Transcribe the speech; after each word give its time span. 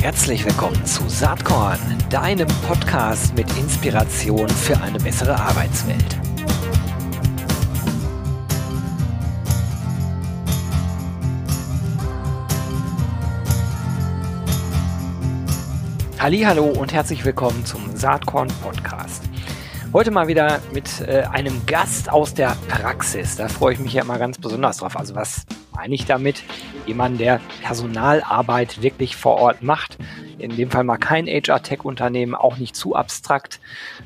Herzlich 0.00 0.44
willkommen 0.44 0.86
zu 0.86 1.08
Saatkorn, 1.08 1.78
deinem 2.08 2.46
Podcast 2.66 3.34
mit 3.34 3.48
Inspiration 3.58 4.48
für 4.48 4.80
eine 4.80 4.98
bessere 4.98 5.34
Arbeitswelt. 5.34 6.18
Hallo 16.20 16.66
und 16.66 16.92
herzlich 16.92 17.24
willkommen 17.24 17.64
zum 17.64 17.96
Saatkorn 17.96 18.48
Podcast. 18.62 19.24
Heute 19.92 20.12
mal 20.12 20.28
wieder 20.28 20.60
mit 20.72 21.00
äh, 21.00 21.24
einem 21.32 21.66
Gast 21.66 22.12
aus 22.12 22.32
der 22.32 22.56
Praxis. 22.68 23.34
Da 23.34 23.48
freue 23.48 23.74
ich 23.74 23.80
mich 23.80 23.94
ja 23.94 24.02
immer 24.02 24.20
ganz 24.20 24.38
besonders 24.38 24.76
drauf. 24.76 24.96
Also 24.96 25.16
was 25.16 25.46
meine 25.74 25.96
ich 25.96 26.04
damit? 26.04 26.44
Jemand, 26.90 27.20
der 27.20 27.40
Personalarbeit 27.62 28.82
wirklich 28.82 29.14
vor 29.14 29.36
Ort 29.36 29.62
macht. 29.62 29.96
In 30.38 30.56
dem 30.56 30.72
Fall 30.72 30.82
mal 30.82 30.96
kein 30.96 31.28
HR-Tech-Unternehmen, 31.28 32.34
auch 32.34 32.56
nicht 32.56 32.74
zu 32.74 32.96
abstrakt. 32.96 33.60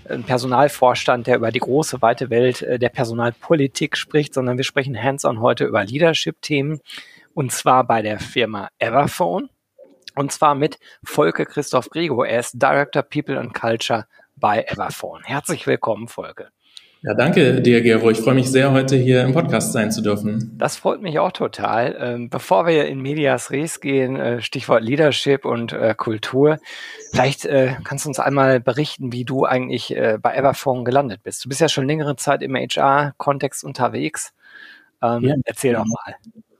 Ein 0.06 0.22
Personalvorstand, 0.22 1.26
der 1.26 1.36
über 1.36 1.50
die 1.50 1.60
große, 1.60 2.02
weite 2.02 2.28
Welt 2.28 2.60
äh, 2.60 2.78
der 2.78 2.90
Personalpolitik 2.90 3.96
spricht, 3.96 4.34
sondern 4.34 4.58
wir 4.58 4.64
sprechen 4.64 5.02
hands-on 5.02 5.40
heute 5.40 5.64
über 5.64 5.82
Leadership-Themen. 5.82 6.80
Und 7.32 7.52
zwar 7.52 7.84
bei 7.84 8.02
der 8.02 8.20
Firma 8.20 8.68
Everphone. 8.78 9.48
Und 10.14 10.30
zwar 10.30 10.54
mit 10.54 10.78
Volke 11.02 11.46
Christoph 11.46 11.88
Gregor. 11.88 12.26
Er 12.26 12.40
ist 12.40 12.60
Director 12.60 13.02
People 13.02 13.40
and 13.40 13.54
Culture 13.54 14.06
bei 14.36 14.62
Everphone. 14.62 15.22
Herzlich 15.24 15.66
willkommen, 15.66 16.06
Volke. 16.06 16.50
Ja, 17.06 17.12
danke 17.12 17.60
dir, 17.60 17.82
Gero. 17.82 18.08
Ich 18.08 18.20
freue 18.20 18.34
mich 18.34 18.50
sehr, 18.50 18.72
heute 18.72 18.96
hier 18.96 19.24
im 19.24 19.34
Podcast 19.34 19.74
sein 19.74 19.92
zu 19.92 20.00
dürfen. 20.00 20.54
Das 20.56 20.76
freut 20.76 21.02
mich 21.02 21.18
auch 21.18 21.32
total. 21.32 21.94
Ähm, 22.00 22.30
bevor 22.30 22.66
wir 22.66 22.86
in 22.86 22.98
Medias 23.02 23.50
Res 23.50 23.80
gehen, 23.80 24.16
äh, 24.16 24.40
Stichwort 24.40 24.82
Leadership 24.82 25.44
und 25.44 25.74
äh, 25.74 25.94
Kultur, 25.94 26.58
vielleicht 27.12 27.44
äh, 27.44 27.74
kannst 27.84 28.06
du 28.06 28.08
uns 28.08 28.20
einmal 28.20 28.58
berichten, 28.58 29.12
wie 29.12 29.26
du 29.26 29.44
eigentlich 29.44 29.94
bei 30.22 30.34
Everphone 30.34 30.86
gelandet 30.86 31.22
bist. 31.22 31.44
Du 31.44 31.50
bist 31.50 31.60
ja 31.60 31.68
schon 31.68 31.86
längere 31.86 32.16
Zeit 32.16 32.40
im 32.40 32.54
HR-Kontext 32.56 33.64
unterwegs. 33.64 34.32
Ähm, 35.02 35.24
ja. 35.24 35.34
Erzähl 35.44 35.74
doch 35.74 35.84
mal. 35.84 36.14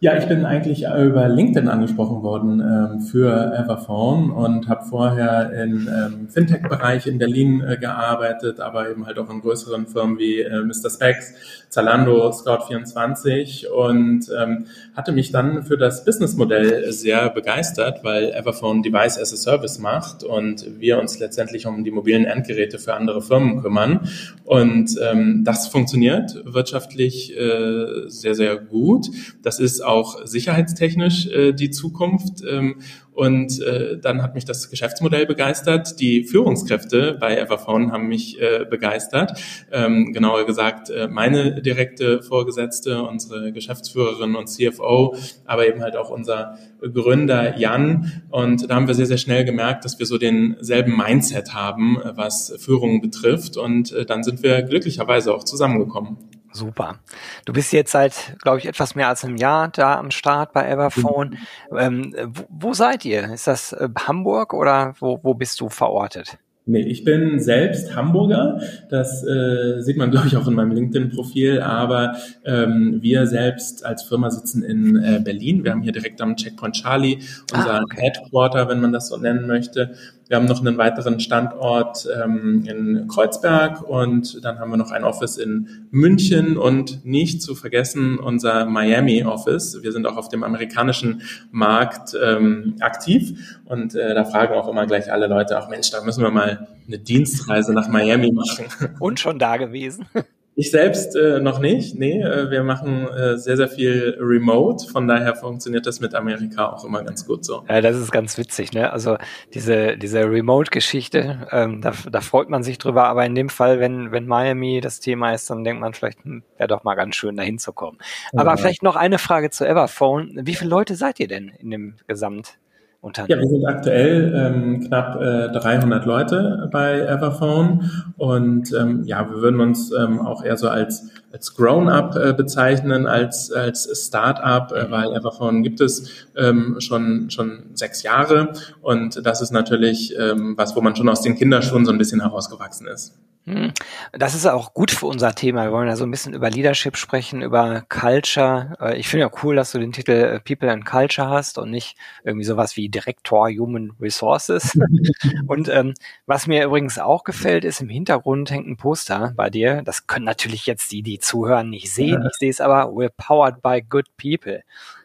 Ja, 0.04 0.18
ich 0.18 0.26
bin 0.26 0.44
eigentlich 0.44 0.82
über 0.84 1.30
LinkedIn 1.30 1.66
angesprochen 1.66 2.22
worden 2.22 2.60
ähm, 2.60 3.00
für 3.00 3.54
Everphone 3.56 4.32
und 4.32 4.68
habe 4.68 4.84
vorher 4.84 5.50
im 5.54 5.88
ähm, 5.88 6.28
Fintech-Bereich 6.28 7.06
in 7.06 7.16
Berlin 7.16 7.64
äh, 7.66 7.78
gearbeitet, 7.78 8.60
aber 8.60 8.90
eben 8.90 9.06
halt 9.06 9.18
auch 9.18 9.30
in 9.30 9.40
größeren 9.40 9.86
Firmen 9.86 10.18
wie 10.18 10.42
äh, 10.42 10.60
Mr. 10.60 10.90
Specs, 10.90 11.32
Zalando, 11.70 12.28
Scout24 12.28 13.68
und 13.68 14.28
ähm, 14.38 14.66
hatte 14.94 15.12
mich 15.12 15.32
dann 15.32 15.62
für 15.62 15.78
das 15.78 16.04
Businessmodell 16.04 16.92
sehr 16.92 17.30
begeistert, 17.30 18.04
weil 18.04 18.30
Everphone 18.30 18.82
Device 18.82 19.18
as 19.18 19.32
a 19.32 19.36
Service 19.36 19.78
macht 19.78 20.22
und 20.22 20.66
wir 20.78 21.00
uns 21.00 21.18
letztendlich 21.18 21.66
um 21.66 21.82
die 21.82 21.90
mobilen 21.90 22.26
Endgeräte 22.26 22.78
für 22.78 22.92
andere 22.92 23.22
Firmen 23.22 23.62
kümmern. 23.62 24.06
Und 24.44 24.96
ähm, 25.02 25.44
das 25.44 25.68
funktioniert 25.68 26.42
wirtschaftlich 26.44 27.34
äh, 27.34 28.08
sehr, 28.08 28.34
sehr 28.34 28.58
gut. 28.58 29.06
Das 29.42 29.58
ist 29.58 29.80
auch 29.80 29.93
sicherheitstechnisch 30.24 31.26
äh, 31.28 31.52
die 31.52 31.70
Zukunft. 31.70 32.42
Ähm, 32.48 32.76
und 33.14 33.60
äh, 33.62 33.98
dann 33.98 34.22
hat 34.22 34.34
mich 34.34 34.44
das 34.44 34.70
Geschäftsmodell 34.70 35.24
begeistert. 35.24 36.00
Die 36.00 36.24
Führungskräfte 36.24 37.16
bei 37.20 37.36
Everphone 37.36 37.92
haben 37.92 38.08
mich 38.08 38.40
äh, 38.40 38.66
begeistert. 38.68 39.40
Ähm, 39.70 40.12
genauer 40.12 40.46
gesagt, 40.46 40.90
äh, 40.90 41.06
meine 41.06 41.62
direkte 41.62 42.22
Vorgesetzte, 42.22 43.02
unsere 43.02 43.52
Geschäftsführerin 43.52 44.34
und 44.34 44.48
CFO, 44.48 45.16
aber 45.44 45.68
eben 45.68 45.80
halt 45.80 45.96
auch 45.96 46.10
unser 46.10 46.58
Gründer 46.80 47.56
Jan. 47.56 48.22
Und 48.30 48.68
da 48.68 48.74
haben 48.74 48.88
wir 48.88 48.94
sehr, 48.94 49.06
sehr 49.06 49.18
schnell 49.18 49.44
gemerkt, 49.44 49.84
dass 49.84 49.98
wir 50.00 50.06
so 50.06 50.18
denselben 50.18 50.96
Mindset 50.96 51.54
haben, 51.54 51.98
was 52.16 52.52
Führung 52.58 53.00
betrifft. 53.00 53.56
Und 53.56 53.92
äh, 53.92 54.04
dann 54.04 54.24
sind 54.24 54.42
wir 54.42 54.62
glücklicherweise 54.62 55.32
auch 55.32 55.44
zusammengekommen. 55.44 56.33
Super. 56.54 57.00
Du 57.44 57.52
bist 57.52 57.72
jetzt 57.72 57.90
seit, 57.90 58.36
glaube 58.40 58.58
ich, 58.58 58.66
etwas 58.66 58.94
mehr 58.94 59.08
als 59.08 59.24
einem 59.24 59.36
Jahr 59.36 59.68
da 59.68 59.98
am 59.98 60.12
Start 60.12 60.52
bei 60.52 60.70
Everphone. 60.70 61.36
Mhm. 61.70 61.76
Ähm, 61.76 62.16
wo, 62.28 62.44
wo, 62.48 62.74
seid 62.74 63.04
ihr? 63.04 63.24
Ist 63.32 63.48
das 63.48 63.72
äh, 63.72 63.88
Hamburg 64.06 64.54
oder 64.54 64.94
wo, 65.00 65.18
wo 65.24 65.34
bist 65.34 65.60
du 65.60 65.68
verortet? 65.68 66.38
Nee, 66.66 66.80
ich 66.80 67.04
bin 67.04 67.40
selbst 67.40 67.94
Hamburger. 67.94 68.60
Das 68.88 69.22
äh, 69.22 69.82
sieht 69.82 69.96
man, 69.96 70.10
glaube 70.12 70.28
ich, 70.28 70.36
auch 70.36 70.46
in 70.46 70.54
meinem 70.54 70.70
LinkedIn-Profil. 70.70 71.60
Aber 71.60 72.16
ähm, 72.44 72.98
wir 73.02 73.26
selbst 73.26 73.84
als 73.84 74.04
Firma 74.04 74.30
sitzen 74.30 74.62
in 74.62 74.96
äh, 74.96 75.20
Berlin. 75.22 75.64
Wir 75.64 75.72
haben 75.72 75.82
hier 75.82 75.92
direkt 75.92 76.22
am 76.22 76.36
Checkpoint 76.36 76.76
Charlie 76.76 77.18
unser 77.52 77.80
ah, 77.80 77.82
okay. 77.82 78.00
Headquarter, 78.00 78.68
wenn 78.68 78.80
man 78.80 78.92
das 78.92 79.08
so 79.08 79.16
nennen 79.16 79.46
möchte. 79.46 79.94
Wir 80.28 80.36
haben 80.36 80.46
noch 80.46 80.60
einen 80.60 80.78
weiteren 80.78 81.20
Standort 81.20 82.08
ähm, 82.22 82.64
in 82.66 83.08
Kreuzberg 83.08 83.82
und 83.82 84.42
dann 84.44 84.58
haben 84.58 84.70
wir 84.70 84.78
noch 84.78 84.90
ein 84.90 85.04
Office 85.04 85.36
in 85.36 85.86
München 85.90 86.56
und 86.56 87.04
nicht 87.04 87.42
zu 87.42 87.54
vergessen 87.54 88.18
unser 88.18 88.64
Miami 88.64 89.24
Office. 89.24 89.82
Wir 89.82 89.92
sind 89.92 90.06
auch 90.06 90.16
auf 90.16 90.28
dem 90.28 90.42
amerikanischen 90.42 91.22
Markt 91.50 92.16
ähm, 92.22 92.76
aktiv 92.80 93.60
und 93.66 93.94
äh, 93.94 94.14
da 94.14 94.24
fragen 94.24 94.54
auch 94.54 94.68
immer 94.68 94.86
gleich 94.86 95.12
alle 95.12 95.26
Leute, 95.26 95.58
ach 95.58 95.68
Mensch, 95.68 95.90
da 95.90 96.02
müssen 96.02 96.22
wir 96.22 96.30
mal 96.30 96.68
eine 96.86 96.98
Dienstreise 96.98 97.74
nach 97.74 97.88
Miami 97.88 98.32
machen. 98.32 98.66
Und 99.00 99.20
schon 99.20 99.38
da 99.38 99.56
gewesen. 99.58 100.06
Ich 100.56 100.70
selbst 100.70 101.16
äh, 101.16 101.40
noch 101.40 101.58
nicht. 101.58 101.96
Nee, 101.98 102.22
äh, 102.22 102.48
wir 102.50 102.62
machen 102.62 103.08
äh, 103.08 103.36
sehr, 103.36 103.56
sehr 103.56 103.68
viel 103.68 104.16
remote. 104.20 104.86
Von 104.88 105.08
daher 105.08 105.34
funktioniert 105.34 105.84
das 105.84 105.98
mit 105.98 106.14
Amerika 106.14 106.68
auch 106.68 106.84
immer 106.84 107.02
ganz 107.02 107.26
gut 107.26 107.44
so. 107.44 107.64
Ja, 107.68 107.80
das 107.80 107.96
ist 107.96 108.12
ganz 108.12 108.38
witzig, 108.38 108.72
ne? 108.72 108.92
Also 108.92 109.16
diese, 109.52 109.96
diese 109.96 110.20
Remote-Geschichte, 110.20 111.48
ähm, 111.50 111.80
da, 111.80 111.92
da 112.10 112.20
freut 112.20 112.50
man 112.50 112.62
sich 112.62 112.78
drüber. 112.78 113.08
Aber 113.08 113.26
in 113.26 113.34
dem 113.34 113.48
Fall, 113.48 113.80
wenn, 113.80 114.12
wenn 114.12 114.26
Miami 114.26 114.80
das 114.80 115.00
Thema 115.00 115.32
ist, 115.32 115.50
dann 115.50 115.64
denkt 115.64 115.80
man 115.80 115.92
vielleicht, 115.92 116.22
hm, 116.24 116.44
wäre 116.56 116.68
doch 116.68 116.84
mal 116.84 116.94
ganz 116.94 117.16
schön, 117.16 117.36
da 117.36 117.42
hinzukommen. 117.42 117.98
Aber 118.36 118.50
ja. 118.50 118.56
vielleicht 118.56 118.84
noch 118.84 118.94
eine 118.94 119.18
Frage 119.18 119.50
zu 119.50 119.66
Everphone. 119.66 120.40
Wie 120.44 120.54
viele 120.54 120.70
Leute 120.70 120.94
seid 120.94 121.18
ihr 121.18 121.28
denn 121.28 121.48
in 121.48 121.70
dem 121.70 121.96
Gesamt? 122.06 122.58
Unternehmen? 123.04 123.38
Ja, 123.38 123.44
wir 123.44 123.48
sind 123.48 123.66
aktuell 123.66 124.32
ähm, 124.34 124.80
knapp 124.80 125.20
äh, 125.20 125.52
300 125.52 126.06
Leute 126.06 126.68
bei 126.72 127.00
Everphone 127.00 127.90
und 128.16 128.72
ähm, 128.72 129.04
ja, 129.04 129.28
wir 129.28 129.42
würden 129.42 129.60
uns 129.60 129.92
ähm, 129.92 130.20
auch 130.20 130.42
eher 130.42 130.56
so 130.56 130.68
als 130.68 131.10
als 131.30 131.54
Grown-up 131.54 132.16
äh, 132.16 132.32
bezeichnen, 132.32 133.06
als 133.06 133.52
als 133.52 133.88
Start-up, 134.06 134.72
äh, 134.72 134.90
weil 134.90 135.12
Everphone 135.12 135.62
gibt 135.62 135.82
es 135.82 136.26
ähm, 136.34 136.76
schon 136.78 137.28
schon 137.28 137.64
sechs 137.74 138.02
Jahre 138.02 138.54
und 138.80 139.24
das 139.24 139.42
ist 139.42 139.50
natürlich 139.50 140.14
ähm, 140.18 140.54
was, 140.56 140.74
wo 140.74 140.80
man 140.80 140.96
schon 140.96 141.08
aus 141.10 141.20
den 141.20 141.36
Kinderschuhen 141.36 141.84
so 141.84 141.92
ein 141.92 141.98
bisschen 141.98 142.22
herausgewachsen 142.22 142.86
ist. 142.86 143.18
Hm. 143.46 143.72
Das 144.12 144.34
ist 144.34 144.46
auch 144.46 144.72
gut 144.72 144.90
für 144.90 145.04
unser 145.04 145.34
Thema. 145.34 145.64
Wir 145.64 145.72
wollen 145.72 145.88
ja 145.88 145.96
so 145.96 146.04
ein 146.04 146.10
bisschen 146.10 146.32
über 146.32 146.48
Leadership 146.48 146.96
sprechen, 146.96 147.42
über 147.42 147.82
Culture. 147.90 148.74
Äh, 148.80 148.96
ich 148.96 149.08
finde 149.08 149.26
ja 149.26 149.30
cool, 149.42 149.54
dass 149.54 149.72
du 149.72 149.78
den 149.78 149.92
Titel 149.92 150.12
äh, 150.12 150.40
People 150.40 150.70
and 150.72 150.86
Culture 150.86 151.28
hast 151.28 151.58
und 151.58 151.70
nicht 151.70 151.96
irgendwie 152.24 152.46
sowas 152.46 152.76
wie 152.78 152.88
Direktor 152.88 153.50
Human 153.50 153.92
Resources. 154.00 154.78
und 155.46 155.68
ähm, 155.68 155.92
was 156.24 156.46
mir 156.46 156.64
übrigens 156.64 156.98
auch 156.98 157.24
gefällt, 157.24 157.64
ist 157.64 157.82
im 157.82 157.90
Hintergrund 157.90 158.50
hängt 158.50 158.66
ein 158.66 158.78
Poster 158.78 159.34
bei 159.36 159.50
dir. 159.50 159.82
Das 159.82 160.06
können 160.06 160.24
natürlich 160.24 160.64
jetzt 160.64 160.90
die, 160.90 161.02
die 161.02 161.18
zuhören, 161.18 161.68
nicht 161.68 161.92
sehen. 161.92 162.26
Ich 162.26 162.38
sehe 162.38 162.50
es 162.50 162.62
aber. 162.62 162.94
We're 162.94 163.12
powered 163.14 163.60
by 163.60 163.82
good 163.82 164.06
people. 164.16 164.62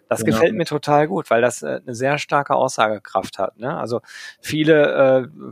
Das 0.08 0.24
genau. 0.24 0.38
gefällt 0.38 0.56
mir 0.56 0.66
total 0.66 1.08
gut, 1.08 1.30
weil 1.30 1.42
das 1.42 1.62
äh, 1.62 1.82
eine 1.86 1.94
sehr 1.94 2.18
starke 2.18 2.56
Aussagekraft 2.56 3.38
hat. 3.38 3.58
Ne? 3.60 3.78
Also 3.78 4.02
viele 4.40 5.30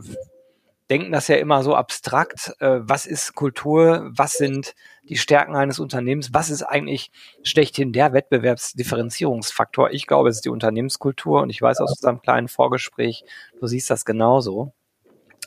denken 0.90 1.12
das 1.12 1.28
ja 1.28 1.36
immer 1.36 1.62
so 1.62 1.74
abstrakt. 1.74 2.54
Äh, 2.60 2.80
was 2.80 3.06
ist 3.06 3.34
Kultur? 3.34 4.10
Was 4.10 4.32
sind 4.32 4.74
die 5.02 5.16
Stärken 5.16 5.56
eines 5.56 5.78
Unternehmens? 5.78 6.32
Was 6.32 6.50
ist 6.50 6.62
eigentlich 6.62 7.10
schlechthin 7.42 7.92
der 7.92 8.12
Wettbewerbsdifferenzierungsfaktor? 8.12 9.90
Ich 9.90 10.06
glaube, 10.06 10.28
es 10.28 10.36
ist 10.36 10.44
die 10.44 10.50
Unternehmenskultur 10.50 11.42
und 11.42 11.50
ich 11.50 11.60
weiß 11.60 11.80
aus 11.80 11.90
unserem 11.92 12.20
kleinen 12.20 12.48
Vorgespräch, 12.48 13.24
du 13.60 13.66
siehst 13.66 13.90
das 13.90 14.04
genauso. 14.04 14.72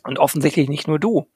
Und 0.03 0.17
offensichtlich 0.17 0.67
nicht 0.67 0.87
nur 0.87 0.97
du, 0.97 1.27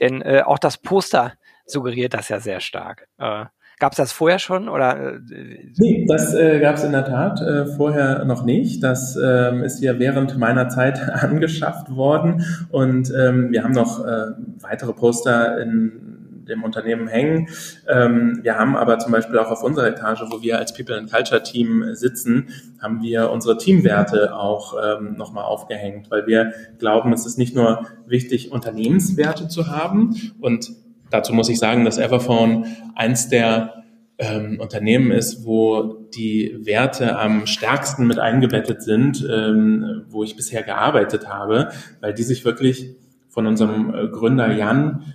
denn 0.00 0.22
äh, 0.22 0.42
auch 0.42 0.58
das 0.58 0.78
Poster 0.78 1.34
suggeriert 1.66 2.14
das 2.14 2.30
ja 2.30 2.40
sehr 2.40 2.60
stark. 2.60 3.08
Äh, 3.18 3.44
Gab 3.78 3.92
es 3.92 3.98
das 3.98 4.12
vorher 4.12 4.38
schon 4.38 4.68
oder? 4.68 5.16
Äh, 5.16 5.70
nee, 5.76 6.06
das 6.08 6.34
äh, 6.34 6.60
gab 6.60 6.76
es 6.76 6.84
in 6.84 6.92
der 6.92 7.04
Tat 7.04 7.40
äh, 7.42 7.66
vorher 7.66 8.24
noch 8.24 8.44
nicht. 8.44 8.82
Das 8.82 9.18
ähm, 9.22 9.62
ist 9.62 9.82
ja 9.82 9.98
während 9.98 10.38
meiner 10.38 10.68
Zeit 10.68 11.00
angeschafft 11.10 11.94
worden 11.94 12.42
und 12.70 13.12
ähm, 13.16 13.52
wir 13.52 13.64
haben 13.64 13.72
noch 13.72 14.04
äh, 14.04 14.32
weitere 14.60 14.94
Poster 14.94 15.60
in 15.60 16.16
dem 16.48 16.62
Unternehmen 16.62 17.08
hängen. 17.08 17.48
Ähm, 17.88 18.38
wir 18.42 18.56
haben 18.56 18.76
aber 18.76 18.98
zum 18.98 19.12
Beispiel 19.12 19.38
auch 19.38 19.50
auf 19.50 19.62
unserer 19.62 19.88
Etage, 19.88 20.22
wo 20.30 20.42
wir 20.42 20.58
als 20.58 20.72
People 20.72 20.96
and 20.96 21.10
Culture 21.12 21.42
Team 21.42 21.84
sitzen, 21.92 22.48
haben 22.80 23.02
wir 23.02 23.30
unsere 23.30 23.58
Teamwerte 23.58 24.34
auch 24.34 24.74
ähm, 24.82 25.16
nochmal 25.16 25.44
aufgehängt, 25.44 26.10
weil 26.10 26.26
wir 26.26 26.52
glauben, 26.78 27.12
es 27.12 27.26
ist 27.26 27.36
nicht 27.36 27.54
nur 27.54 27.86
wichtig, 28.06 28.52
Unternehmenswerte 28.52 29.48
zu 29.48 29.68
haben 29.68 30.14
und 30.40 30.70
Dazu 31.10 31.32
muss 31.32 31.48
ich 31.48 31.58
sagen, 31.58 31.84
dass 31.84 31.98
Everphone 31.98 32.66
eins 32.94 33.28
der 33.28 33.84
ähm, 34.18 34.58
Unternehmen 34.60 35.10
ist, 35.10 35.44
wo 35.44 36.06
die 36.14 36.56
Werte 36.60 37.18
am 37.18 37.46
stärksten 37.46 38.06
mit 38.06 38.18
eingebettet 38.18 38.82
sind, 38.82 39.26
ähm, 39.30 40.04
wo 40.08 40.24
ich 40.24 40.36
bisher 40.36 40.62
gearbeitet 40.62 41.28
habe, 41.28 41.70
weil 42.00 42.14
die 42.14 42.22
sich 42.22 42.44
wirklich 42.44 42.96
von 43.28 43.46
unserem 43.46 43.94
äh, 43.94 44.08
Gründer 44.08 44.52
Jan 44.52 45.14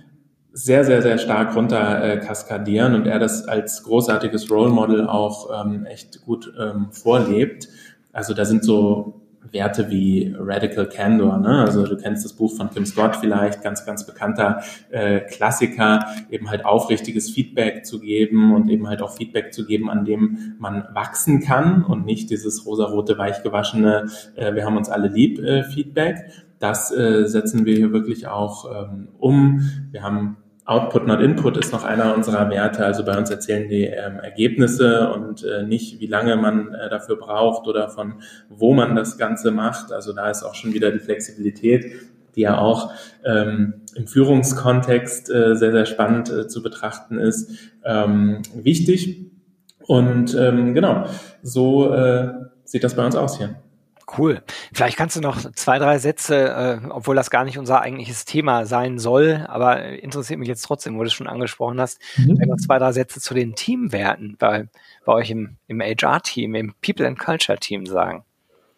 sehr, 0.52 0.84
sehr, 0.84 1.02
sehr 1.02 1.18
stark 1.18 1.56
runter 1.56 2.04
äh, 2.04 2.18
kaskadieren 2.18 2.94
und 2.94 3.06
er 3.06 3.18
das 3.18 3.48
als 3.48 3.82
großartiges 3.82 4.50
Role 4.50 4.70
Model 4.70 5.06
auch 5.06 5.64
ähm, 5.64 5.86
echt 5.86 6.22
gut 6.24 6.52
ähm, 6.60 6.88
vorlebt. 6.92 7.68
Also 8.12 8.34
da 8.34 8.44
sind 8.44 8.62
so 8.62 9.21
Werte 9.50 9.90
wie 9.90 10.34
Radical 10.38 10.88
Candor, 10.88 11.38
ne? 11.38 11.60
also 11.62 11.86
du 11.86 11.96
kennst 11.96 12.24
das 12.24 12.32
Buch 12.32 12.56
von 12.56 12.70
Kim 12.70 12.86
Scott 12.86 13.16
vielleicht, 13.16 13.62
ganz, 13.62 13.84
ganz 13.84 14.06
bekannter 14.06 14.62
äh, 14.90 15.20
Klassiker, 15.20 16.06
eben 16.30 16.50
halt 16.50 16.64
aufrichtiges 16.64 17.30
Feedback 17.30 17.84
zu 17.84 18.00
geben 18.00 18.54
und 18.54 18.68
eben 18.68 18.88
halt 18.88 19.02
auch 19.02 19.14
Feedback 19.16 19.52
zu 19.52 19.66
geben, 19.66 19.90
an 19.90 20.04
dem 20.04 20.54
man 20.58 20.84
wachsen 20.92 21.40
kann 21.40 21.84
und 21.84 22.04
nicht 22.04 22.30
dieses 22.30 22.66
rosarote, 22.66 23.18
weichgewaschene, 23.18 24.06
äh, 24.36 24.54
wir 24.54 24.64
haben 24.64 24.76
uns 24.76 24.88
alle 24.88 25.08
lieb 25.08 25.38
äh, 25.38 25.64
Feedback. 25.64 26.18
Das 26.58 26.92
äh, 26.92 27.26
setzen 27.26 27.64
wir 27.64 27.74
hier 27.74 27.92
wirklich 27.92 28.28
auch 28.28 28.70
ähm, 28.70 29.08
um. 29.18 29.68
Wir 29.90 30.04
haben 30.04 30.36
Output, 30.64 31.08
not 31.08 31.20
Input 31.20 31.56
ist 31.56 31.72
noch 31.72 31.82
einer 31.82 32.14
unserer 32.14 32.48
Werte. 32.48 32.84
Also 32.84 33.04
bei 33.04 33.18
uns 33.18 33.30
erzählen 33.30 33.68
die 33.68 33.84
ähm, 33.84 34.20
Ergebnisse 34.20 35.12
und 35.12 35.42
äh, 35.42 35.64
nicht, 35.64 35.98
wie 35.98 36.06
lange 36.06 36.36
man 36.36 36.72
äh, 36.72 36.88
dafür 36.88 37.16
braucht 37.16 37.66
oder 37.66 37.88
von 37.88 38.22
wo 38.48 38.72
man 38.72 38.94
das 38.94 39.18
Ganze 39.18 39.50
macht. 39.50 39.92
Also 39.92 40.12
da 40.12 40.30
ist 40.30 40.44
auch 40.44 40.54
schon 40.54 40.72
wieder 40.72 40.92
die 40.92 41.00
Flexibilität, 41.00 41.92
die 42.36 42.42
ja 42.42 42.58
auch 42.58 42.92
ähm, 43.24 43.82
im 43.96 44.06
Führungskontext 44.06 45.30
äh, 45.30 45.56
sehr, 45.56 45.72
sehr 45.72 45.86
spannend 45.86 46.30
äh, 46.30 46.46
zu 46.46 46.62
betrachten 46.62 47.18
ist, 47.18 47.50
ähm, 47.84 48.42
wichtig. 48.54 49.32
Und 49.86 50.34
ähm, 50.36 50.74
genau, 50.74 51.06
so 51.42 51.92
äh, 51.92 52.28
sieht 52.64 52.84
das 52.84 52.94
bei 52.94 53.04
uns 53.04 53.16
aus 53.16 53.36
hier. 53.36 53.61
Cool. 54.18 54.42
Vielleicht 54.72 54.96
kannst 54.96 55.16
du 55.16 55.20
noch 55.20 55.52
zwei, 55.52 55.78
drei 55.78 55.98
Sätze, 55.98 56.80
äh, 56.84 56.88
obwohl 56.90 57.16
das 57.16 57.30
gar 57.30 57.44
nicht 57.44 57.58
unser 57.58 57.80
eigentliches 57.80 58.24
Thema 58.24 58.66
sein 58.66 58.98
soll, 58.98 59.46
aber 59.48 59.82
interessiert 59.84 60.38
mich 60.38 60.48
jetzt 60.48 60.62
trotzdem, 60.62 60.96
wo 60.96 61.00
du 61.00 61.06
es 61.06 61.12
schon 61.12 61.26
angesprochen 61.26 61.80
hast, 61.80 62.00
mhm. 62.16 62.38
noch 62.46 62.56
zwei, 62.56 62.78
drei 62.78 62.92
Sätze 62.92 63.20
zu 63.20 63.34
den 63.34 63.54
Teamwerten 63.54 64.36
bei, 64.38 64.68
bei 65.04 65.12
euch 65.12 65.30
im, 65.30 65.56
im 65.66 65.80
HR-Team, 65.80 66.54
im 66.54 66.74
People 66.82 67.06
and 67.06 67.18
Culture 67.18 67.58
Team 67.58 67.86
sagen. 67.86 68.24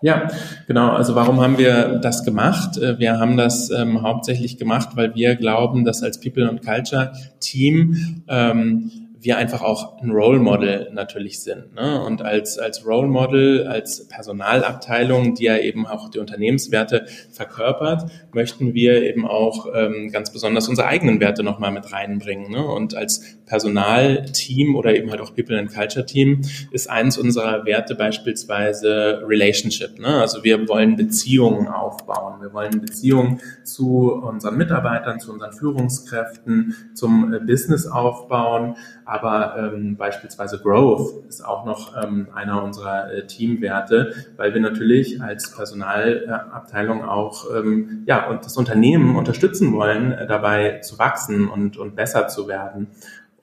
Ja, 0.05 0.29
genau. 0.67 0.91
Also 0.91 1.15
warum 1.15 1.41
haben 1.41 1.56
wir 1.56 1.99
das 1.99 2.25
gemacht? 2.25 2.77
Äh, 2.77 2.99
wir 2.99 3.19
haben 3.19 3.38
das 3.38 3.70
ähm, 3.70 4.03
hauptsächlich 4.03 4.59
gemacht, 4.59 4.91
weil 4.97 5.15
wir 5.15 5.35
glauben, 5.35 5.85
dass 5.85 6.03
als 6.03 6.20
People 6.20 6.47
and 6.47 6.62
Culture 6.62 7.12
Team 7.41 8.23
ähm, 8.29 8.91
wir 9.25 9.38
einfach 9.38 9.62
auch 9.62 10.00
ein 10.03 10.11
Role 10.11 10.38
Model 10.38 10.91
natürlich 10.93 11.43
sind. 11.43 11.75
Ne? 11.75 12.03
Und 12.05 12.23
als, 12.23 12.59
als 12.59 12.87
Role 12.87 13.09
Model, 13.09 13.67
als 13.67 14.06
Personalabteilung, 14.06 15.35
die 15.35 15.44
ja 15.44 15.56
eben 15.56 15.87
auch 15.87 16.11
die 16.11 16.19
Unternehmenswerte 16.19 17.06
verkörpert, 17.32 18.11
möchten 18.32 18.75
wir 18.75 19.03
eben 19.03 19.26
auch 19.26 19.67
ähm, 19.75 20.11
ganz 20.12 20.31
besonders 20.31 20.69
unsere 20.69 20.88
eigenen 20.88 21.21
Werte 21.21 21.43
nochmal 21.43 21.73
mit 21.73 21.91
reinbringen. 21.91 22.50
Ne? 22.50 22.65
Und 22.65 22.94
als 22.94 23.38
Personalteam 23.46 24.75
oder 24.76 24.94
eben 24.94 25.11
halt 25.11 25.20
auch 25.20 25.35
People 25.35 25.58
and 25.58 25.73
Culture 25.73 26.06
Team 26.06 26.43
ist 26.70 26.88
eins 26.88 27.19
unserer 27.19 27.64
Werte 27.64 27.94
beispielsweise 27.94 29.23
Relationship. 29.26 29.99
Ne? 29.99 30.20
Also 30.20 30.44
wir 30.44 30.69
wollen 30.69 30.96
Beziehungen 30.96 31.69
aufbauen. 31.69 32.41
Wir 32.41 32.52
wollen 32.52 32.81
Beziehungen 32.81 33.41
zu 33.62 34.12
unseren 34.12 34.56
Mitarbeitern, 34.56 35.20
zu 35.20 35.32
unseren 35.32 35.52
Führungskräften, 35.52 36.75
zum 36.94 37.32
äh, 37.32 37.41
Business 37.41 37.87
aufbauen 37.87 38.76
aber 39.05 39.56
ähm, 39.58 39.96
beispielsweise 39.96 40.58
Growth 40.58 41.26
ist 41.29 41.44
auch 41.44 41.64
noch 41.64 41.94
ähm, 42.02 42.29
einer 42.35 42.62
unserer 42.62 43.12
äh, 43.12 43.26
Teamwerte, 43.26 44.14
weil 44.37 44.55
wir 44.55 44.61
natürlich 44.61 45.20
als 45.20 45.55
Personalabteilung 45.55 47.05
auch 47.05 47.44
ähm, 47.55 48.05
ja 48.06 48.29
und 48.29 48.44
das 48.44 48.56
Unternehmen 48.56 49.17
unterstützen 49.17 49.73
wollen, 49.75 50.12
äh, 50.12 50.26
dabei 50.26 50.81
zu 50.81 50.99
wachsen 50.99 51.49
und 51.49 51.76
und 51.76 51.96
besser 51.96 52.29
zu 52.29 52.49
werden. 52.49 52.88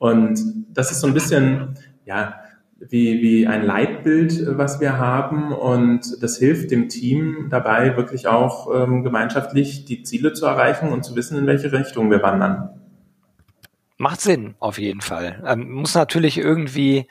Und 0.02 0.66
das 0.74 0.90
ist 0.90 1.00
so 1.00 1.06
ein 1.06 1.14
bisschen 1.14 1.78
ja 2.04 2.34
wie, 2.80 3.22
wie 3.22 3.46
ein 3.46 3.62
Leitbild, 3.62 4.44
was 4.58 4.80
wir 4.80 4.98
haben. 4.98 5.52
Und 5.52 6.20
das 6.20 6.38
hilft 6.38 6.72
dem 6.72 6.88
Team 6.88 7.46
dabei, 7.50 7.96
wirklich 7.96 8.26
auch 8.26 8.66
ähm, 8.74 9.04
gemeinschaftlich 9.04 9.84
die 9.84 10.02
Ziele 10.02 10.32
zu 10.32 10.44
erreichen 10.44 10.88
und 10.90 11.04
zu 11.04 11.14
wissen, 11.14 11.38
in 11.38 11.46
welche 11.46 11.70
Richtung 11.70 12.10
wir 12.10 12.20
wandern. 12.20 12.70
Macht 13.96 14.22
Sinn, 14.22 14.56
auf 14.58 14.78
jeden 14.78 15.02
Fall. 15.02 15.40
Ähm, 15.46 15.70
muss 15.70 15.94
natürlich 15.94 16.36
irgendwie 16.36 17.06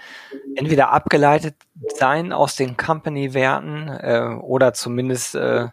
entweder 0.58 0.92
abgeleitet 0.92 1.56
sein 1.96 2.34
aus 2.34 2.58
den 2.58 2.76
Company-Werten 2.76 3.88
äh, 3.88 4.36
oder 4.42 4.74
zumindest 4.74 5.36
äh, 5.36 5.70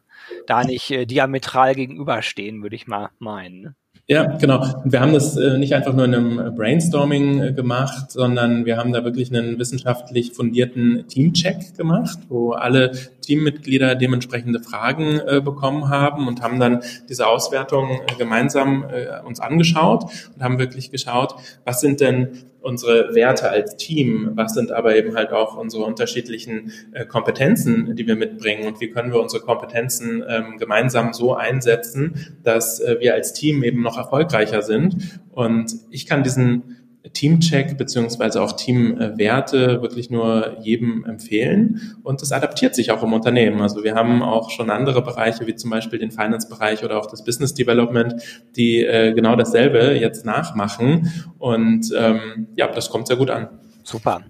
da 0.46 0.62
nicht 0.62 0.92
äh, 0.92 1.04
diametral 1.04 1.74
gegenüberstehen, 1.74 2.62
würde 2.62 2.76
ich 2.76 2.86
mal 2.86 3.10
meinen. 3.18 3.74
Ja, 4.10 4.24
genau. 4.38 4.64
Wir 4.84 5.00
haben 5.00 5.12
das 5.12 5.36
äh, 5.36 5.58
nicht 5.58 5.74
einfach 5.74 5.92
nur 5.92 6.06
in 6.06 6.14
einem 6.14 6.54
Brainstorming 6.54 7.42
äh, 7.42 7.52
gemacht, 7.52 8.10
sondern 8.10 8.64
wir 8.64 8.78
haben 8.78 8.90
da 8.90 9.04
wirklich 9.04 9.30
einen 9.30 9.58
wissenschaftlich 9.58 10.32
fundierten 10.32 11.06
Teamcheck 11.08 11.76
gemacht, 11.76 12.18
wo 12.30 12.52
alle 12.52 12.92
Teammitglieder 13.28 13.94
dementsprechende 13.94 14.60
Fragen 14.60 15.20
äh, 15.20 15.42
bekommen 15.44 15.90
haben 15.90 16.26
und 16.26 16.42
haben 16.42 16.58
dann 16.58 16.82
diese 17.08 17.26
Auswertung 17.26 18.00
gemeinsam 18.16 18.84
uns 19.24 19.40
angeschaut 19.40 20.04
und 20.34 20.42
haben 20.42 20.58
wirklich 20.58 20.90
geschaut, 20.90 21.34
was 21.64 21.80
sind 21.80 22.00
denn 22.00 22.48
unsere 22.60 23.14
Werte 23.14 23.50
als 23.50 23.76
Team, 23.76 24.32
was 24.34 24.54
sind 24.54 24.72
aber 24.72 24.96
eben 24.96 25.14
halt 25.14 25.32
auch 25.32 25.56
unsere 25.56 25.84
unterschiedlichen 25.84 26.72
äh, 26.92 27.06
Kompetenzen, 27.06 27.94
die 27.94 28.06
wir 28.06 28.16
mitbringen 28.16 28.66
und 28.66 28.80
wie 28.80 28.90
können 28.90 29.12
wir 29.12 29.20
unsere 29.20 29.42
Kompetenzen 29.42 30.24
ähm, 30.28 30.58
gemeinsam 30.58 31.12
so 31.12 31.34
einsetzen, 31.34 32.38
dass 32.42 32.80
äh, 32.80 32.96
wir 33.00 33.14
als 33.14 33.32
Team 33.32 33.62
eben 33.62 33.82
noch 33.82 33.96
erfolgreicher 33.96 34.62
sind. 34.62 35.20
Und 35.30 35.76
ich 35.90 36.06
kann 36.06 36.22
diesen 36.22 36.77
Teamcheck 37.10 37.76
beziehungsweise 37.76 38.42
auch 38.42 38.52
Teamwerte 38.52 39.82
wirklich 39.82 40.10
nur 40.10 40.58
jedem 40.60 41.04
empfehlen. 41.04 41.98
Und 42.02 42.22
das 42.22 42.32
adaptiert 42.32 42.74
sich 42.74 42.90
auch 42.90 43.02
im 43.02 43.12
Unternehmen. 43.12 43.60
Also 43.60 43.84
wir 43.84 43.94
haben 43.94 44.22
auch 44.22 44.50
schon 44.50 44.70
andere 44.70 45.02
Bereiche, 45.02 45.46
wie 45.46 45.54
zum 45.54 45.70
Beispiel 45.70 45.98
den 45.98 46.10
Finance-Bereich 46.10 46.84
oder 46.84 46.98
auch 46.98 47.06
das 47.06 47.24
Business 47.24 47.54
Development, 47.54 48.14
die 48.56 48.84
äh, 48.84 49.12
genau 49.14 49.36
dasselbe 49.36 49.98
jetzt 49.98 50.24
nachmachen. 50.24 51.12
Und 51.38 51.92
ähm, 51.96 52.48
ja, 52.56 52.68
das 52.68 52.90
kommt 52.90 53.06
sehr 53.06 53.16
gut 53.16 53.30
an. 53.30 53.48
Super. 53.88 54.20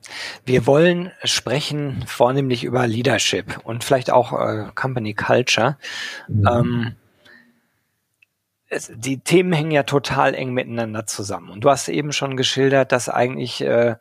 Wir 0.47 0.69
wollen 0.69 1.11
sprechen 1.25 2.05
vornehmlich 2.07 2.63
über 2.63 2.87
Leadership 2.87 3.59
und 3.65 3.83
vielleicht 3.83 4.13
auch 4.13 4.33
äh, 4.33 4.67
Company 4.77 5.15
Culture. 5.15 5.77
Mhm. 6.29 6.47
Ähm, 6.47 6.93
es, 8.71 8.93
die 8.95 9.19
Themen 9.19 9.53
hängen 9.53 9.71
ja 9.71 9.83
total 9.83 10.35
eng 10.35 10.53
miteinander 10.53 11.07
zusammen. 11.07 11.51
Und 11.51 11.65
du 11.65 11.71
hast 11.71 11.89
eben 11.89 12.13
schon 12.13 12.37
geschildert, 12.37 12.93
dass 12.93 13.09
eigentlich 13.09 13.63
äh, 13.63 13.97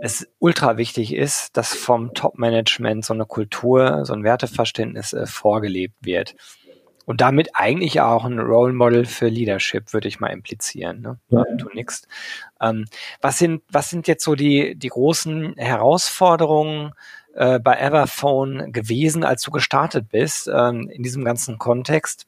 es 0.00 0.28
ultra 0.38 0.76
wichtig 0.76 1.14
ist, 1.14 1.56
dass 1.56 1.74
vom 1.74 2.12
Top-Management 2.12 3.04
so 3.04 3.14
eine 3.14 3.24
Kultur, 3.24 4.04
so 4.04 4.12
ein 4.12 4.24
Werteverständnis 4.24 5.12
äh, 5.12 5.26
vorgelebt 5.26 5.94
wird. 6.00 6.34
Und 7.06 7.22
damit 7.22 7.50
eigentlich 7.54 8.00
auch 8.02 8.24
ein 8.24 8.38
Role 8.38 8.72
Model 8.72 9.04
für 9.04 9.28
Leadership, 9.28 9.92
würde 9.92 10.06
ich 10.06 10.20
mal 10.20 10.28
implizieren. 10.28 11.00
Ne? 11.00 11.18
Ja. 11.30 11.44
Du 11.56 11.68
nix. 11.72 12.06
Ähm, 12.60 12.84
was 13.20 13.38
sind, 13.38 13.62
was 13.70 13.90
sind 13.90 14.06
jetzt 14.06 14.22
so 14.22 14.34
die, 14.34 14.76
die 14.76 14.88
großen 14.88 15.54
Herausforderungen 15.56 16.92
äh, 17.34 17.58
bei 17.58 17.78
Everphone 17.80 18.70
gewesen, 18.70 19.24
als 19.24 19.42
du 19.42 19.50
gestartet 19.50 20.08
bist, 20.10 20.48
ähm, 20.54 20.88
in 20.88 21.02
diesem 21.02 21.24
ganzen 21.24 21.58
Kontext? 21.58 22.26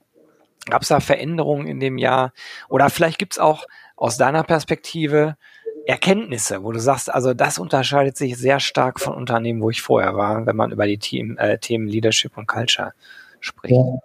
Gab 0.69 0.83
es 0.83 0.89
da 0.89 1.01
Veränderungen 1.01 1.67
in 1.67 1.81
dem 1.81 1.99
Jahr? 1.99 2.33
Oder 2.69 2.89
vielleicht 2.91 3.19
gibt 3.19 3.33
es 3.33 3.39
auch 3.39 3.67
aus 3.97 4.17
deiner 4.17 4.45
Perspektive 4.45 5.37
Erkenntnisse, 5.87 6.63
wo 6.63 6.73
du 6.73 6.79
sagst, 6.79 7.13
also 7.13 7.35
das 7.35 7.59
unterscheidet 7.59 8.17
sich 8.17 8.37
sehr 8.39 8.61
stark 8.61 9.01
von 9.01 9.15
Unternehmen, 9.15 9.61
wo 9.61 9.71
ich 9.71 9.83
vorher 9.83 10.15
war, 10.17 10.47
wenn 10.47 10.57
man 10.57 10.71
über 10.71 10.87
die 10.87 10.99
Team, 10.99 11.37
äh, 11.39 11.59
Themen 11.59 11.89
Leadership 11.89 12.37
und 12.37 12.47
Culture 12.47 12.93
spricht. 13.41 13.75
Ja. 13.75 13.99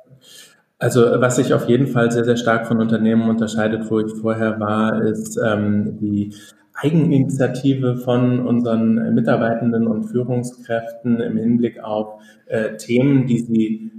Also 0.79 1.01
was 1.19 1.37
sich 1.37 1.53
auf 1.53 1.67
jeden 1.67 1.87
Fall 1.87 2.11
sehr, 2.11 2.25
sehr 2.25 2.37
stark 2.37 2.67
von 2.67 2.79
Unternehmen 2.79 3.29
unterscheidet, 3.29 3.89
wo 3.89 3.99
ich 3.99 4.13
vorher 4.13 4.59
war, 4.59 5.01
ist 5.01 5.37
ähm, 5.43 5.97
die 5.99 6.33
Eigeninitiative 6.73 7.97
von 7.97 8.45
unseren 8.45 9.15
Mitarbeitenden 9.15 9.87
und 9.87 10.03
Führungskräften 10.03 11.19
im 11.19 11.37
Hinblick 11.37 11.79
auf 11.83 12.21
äh, 12.45 12.77
Themen, 12.77 13.25
die 13.25 13.39
sie 13.39 13.91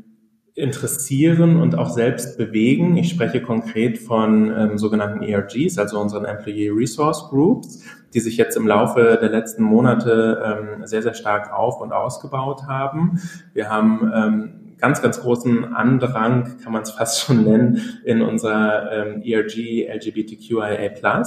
interessieren 0.58 1.56
und 1.56 1.78
auch 1.78 1.88
selbst 1.88 2.36
bewegen. 2.36 2.96
Ich 2.96 3.10
spreche 3.10 3.40
konkret 3.40 3.98
von 3.98 4.52
ähm, 4.56 4.78
sogenannten 4.78 5.22
ERGs, 5.22 5.78
also 5.78 6.00
unseren 6.00 6.24
Employee 6.24 6.70
Resource 6.70 7.28
Groups, 7.30 7.84
die 8.12 8.20
sich 8.20 8.36
jetzt 8.36 8.56
im 8.56 8.66
Laufe 8.66 9.18
der 9.20 9.30
letzten 9.30 9.62
Monate 9.62 10.42
ähm, 10.44 10.86
sehr, 10.86 11.02
sehr 11.02 11.14
stark 11.14 11.52
auf 11.52 11.80
und 11.80 11.92
ausgebaut 11.92 12.64
haben. 12.66 13.20
Wir 13.54 13.70
haben 13.70 14.10
ähm, 14.14 14.74
ganz, 14.78 15.00
ganz 15.00 15.20
großen 15.20 15.76
Andrang, 15.76 16.58
kann 16.62 16.72
man 16.72 16.82
es 16.82 16.90
fast 16.90 17.20
schon 17.24 17.44
nennen, 17.44 17.80
in 18.04 18.22
unserer 18.22 18.90
ähm, 18.92 19.22
ERG 19.22 19.86
LGBTQIA+. 19.88 21.22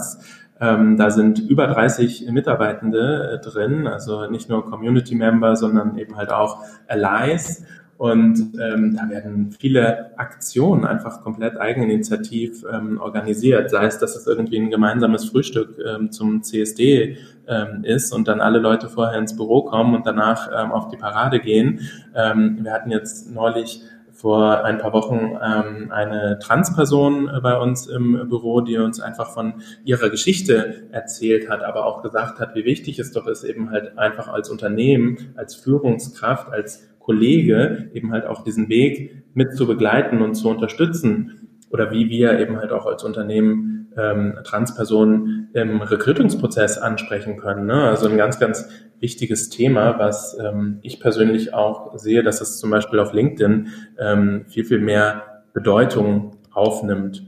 Ähm, 0.60 0.96
da 0.96 1.10
sind 1.10 1.40
über 1.40 1.66
30 1.66 2.30
Mitarbeitende 2.32 3.40
äh, 3.42 3.50
drin, 3.50 3.88
also 3.88 4.30
nicht 4.30 4.48
nur 4.48 4.64
Community 4.70 5.16
Member, 5.16 5.56
sondern 5.56 5.98
eben 5.98 6.18
halt 6.18 6.32
auch 6.32 6.64
Allies. 6.88 7.66
Und 8.02 8.58
ähm, 8.60 8.96
da 8.96 9.08
werden 9.12 9.52
viele 9.52 10.18
Aktionen 10.18 10.86
einfach 10.86 11.22
komplett 11.22 11.62
eigeninitiativ 11.62 12.66
ähm, 12.68 13.00
organisiert, 13.00 13.70
sei 13.70 13.86
es, 13.86 14.00
dass 14.00 14.16
es 14.16 14.26
irgendwie 14.26 14.58
ein 14.58 14.72
gemeinsames 14.72 15.26
Frühstück 15.26 15.78
ähm, 15.88 16.12
zum 16.12 16.42
CSD 16.42 17.18
ähm, 17.48 17.84
ist 17.84 18.12
und 18.12 18.28
dann 18.28 18.42
alle 18.42 18.58
Leute 18.58 18.90
vorher 18.90 19.20
ins 19.20 19.36
Büro 19.36 19.62
kommen 19.66 19.94
und 19.94 20.08
danach 20.08 20.50
ähm, 20.52 20.72
auf 20.72 20.88
die 20.88 20.98
Parade 20.98 21.40
gehen. 21.40 21.82
Ähm, 22.16 22.58
wir 22.64 22.74
hatten 22.74 22.90
jetzt 22.90 23.32
neulich 23.32 23.84
vor 24.12 24.64
ein 24.64 24.80
paar 24.80 24.94
Wochen 24.94 25.38
ähm, 25.40 25.92
eine 25.92 26.40
Transperson 26.40 27.30
bei 27.44 27.56
uns 27.56 27.86
im 27.86 28.28
Büro, 28.30 28.62
die 28.62 28.78
uns 28.78 29.00
einfach 29.00 29.32
von 29.32 29.62
ihrer 29.86 30.10
Geschichte 30.10 30.88
erzählt 30.92 31.52
hat, 31.52 31.64
aber 31.64 31.86
auch 31.86 32.02
gesagt 32.02 32.40
hat, 32.40 32.56
wie 32.56 32.66
wichtig 32.66 32.98
es 32.98 33.12
doch 33.12 33.28
ist, 33.28 33.44
eben 33.44 33.70
halt 33.70 34.00
einfach 34.00 34.28
als 34.28 34.50
Unternehmen, 34.50 35.34
als 35.36 35.54
Führungskraft, 35.54 36.52
als 36.52 36.88
Kollege 37.04 37.90
eben 37.94 38.12
halt 38.12 38.26
auch 38.26 38.44
diesen 38.44 38.70
Weg 38.70 39.24
mit 39.34 39.56
zu 39.56 39.68
begleiten 39.68 40.22
und 40.22 40.36
zu 40.36 40.50
unterstützen 40.50 41.60
oder 41.70 41.92
wie 41.92 42.10
wir 42.10 42.40
eben 42.40 42.58
halt 42.58 42.72
auch 42.72 42.86
als 42.86 43.04
Unternehmen 43.04 43.90
ähm, 43.98 44.38
Transpersonen 44.44 45.50
im 45.54 45.82
Recruitingsprozess 45.82 46.78
ansprechen 46.78 47.38
können. 47.38 47.66
Ne? 47.66 47.84
Also 47.84 48.08
ein 48.08 48.18
ganz, 48.18 48.40
ganz 48.40 48.70
wichtiges 49.00 49.50
Thema, 49.50 50.00
was 50.00 50.38
ähm, 50.40 50.80
ich 50.82 51.00
persönlich 51.00 51.54
auch 51.54 51.98
sehe, 51.98 52.24
dass 52.24 52.42
es 52.42 52.60
zum 52.60 52.70
Beispiel 52.70 53.00
auf 53.00 53.14
LinkedIn 53.14 53.68
ähm, 54.00 54.46
viel, 54.48 54.64
viel 54.64 54.80
mehr 54.80 55.44
Bedeutung 55.54 56.38
aufnimmt. 56.54 57.24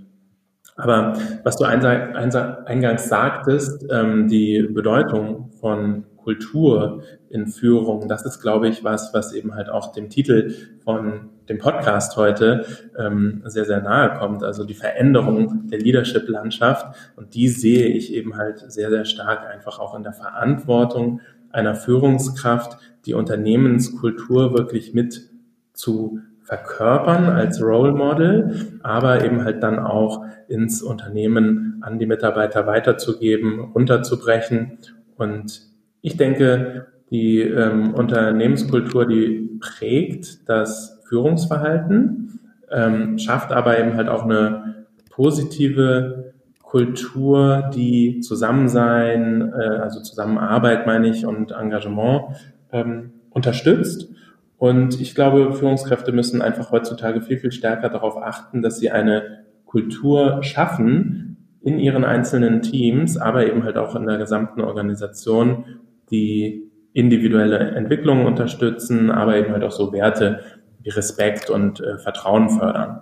Aber 0.76 1.14
was 1.44 1.58
du 1.58 1.66
eingangs 1.66 3.08
sagtest, 3.08 3.86
ähm, 3.92 4.28
die 4.28 4.62
Bedeutung 4.62 5.52
von 5.60 6.06
Kultur 6.24 7.04
in 7.30 7.48
Führung, 7.48 8.08
das 8.08 8.26
ist, 8.26 8.42
glaube 8.42 8.68
ich, 8.68 8.84
was, 8.84 9.14
was 9.14 9.34
eben 9.34 9.56
halt 9.56 9.70
auch 9.70 9.92
dem 9.92 10.10
Titel 10.10 10.54
von 10.84 11.30
dem 11.50 11.58
Podcast 11.58 12.16
heute 12.16 12.66
ähm, 12.98 13.42
sehr, 13.46 13.66
sehr 13.66 13.82
nahe 13.82 14.18
kommt. 14.18 14.44
Also 14.44 14.64
die 14.64 14.74
Veränderung 14.74 15.68
der 15.68 15.80
Leadership-Landschaft. 15.80 16.96
Und 17.16 17.36
die 17.36 17.50
sehe 17.50 17.88
ich 17.88 18.14
eben 18.14 18.38
halt 18.38 18.60
sehr, 18.72 18.90
sehr 18.90 19.06
stark 19.06 19.46
einfach 19.46 19.80
auch 19.80 19.96
in 19.96 20.04
der 20.04 20.14
Verantwortung 20.14 21.22
einer 21.52 21.76
Führungskraft, 21.76 22.78
die 23.06 23.14
Unternehmenskultur 23.14 24.58
wirklich 24.58 24.94
mit 24.94 25.30
zu 25.74 26.20
verkörpern 26.44 27.26
als 27.26 27.62
Role 27.62 27.94
Model, 27.94 28.80
aber 28.84 29.24
eben 29.24 29.44
halt 29.44 29.64
dann 29.64 29.80
auch 29.80 30.26
ins 30.48 30.82
Unternehmen 30.82 31.78
an 31.82 32.00
die 32.00 32.06
Mitarbeiter 32.06 32.68
weiterzugeben, 32.68 33.60
runterzubrechen. 33.60 34.78
Und 35.16 35.73
ich 36.04 36.18
denke, 36.18 36.88
die 37.10 37.40
ähm, 37.40 37.94
Unternehmenskultur, 37.94 39.08
die 39.08 39.58
prägt 39.60 40.48
das 40.50 41.02
Führungsverhalten, 41.08 42.40
ähm, 42.70 43.18
schafft 43.18 43.52
aber 43.52 43.80
eben 43.80 43.96
halt 43.96 44.10
auch 44.10 44.24
eine 44.24 44.86
positive 45.10 46.34
Kultur, 46.62 47.70
die 47.74 48.20
Zusammensein, 48.20 49.54
äh, 49.54 49.78
also 49.78 50.02
Zusammenarbeit 50.02 50.86
meine 50.86 51.08
ich 51.08 51.26
und 51.26 51.52
Engagement 51.52 52.36
ähm, 52.72 53.14
unterstützt. 53.30 54.10
Und 54.58 55.00
ich 55.00 55.16
glaube, 55.16 55.54
Führungskräfte 55.54 56.12
müssen 56.12 56.42
einfach 56.42 56.72
heutzutage 56.72 57.22
viel, 57.22 57.38
viel 57.38 57.52
stärker 57.52 57.90
darauf 57.90 58.18
achten, 58.18 58.62
dass 58.62 58.78
sie 58.78 58.92
eine 58.92 59.46
Kultur 59.66 60.44
schaffen 60.44 61.38
in 61.62 61.80
ihren 61.80 62.04
einzelnen 62.04 62.62
Teams, 62.62 63.18
aber 63.18 63.48
eben 63.48 63.64
halt 63.64 63.78
auch 63.78 63.96
in 63.96 64.06
der 64.06 64.18
gesamten 64.18 64.60
Organisation, 64.60 65.66
die 66.14 66.72
individuelle 66.94 67.72
Entwicklung 67.72 68.26
unterstützen, 68.26 69.12
aber 69.12 69.36
eben 69.36 69.52
halt 69.52 69.64
auch 69.64 69.72
so 69.72 69.92
Werte 69.92 70.42
wie 70.82 70.90
Respekt 70.90 71.50
und 71.50 71.80
äh, 71.82 71.98
Vertrauen 71.98 72.50
fördern. 72.50 73.02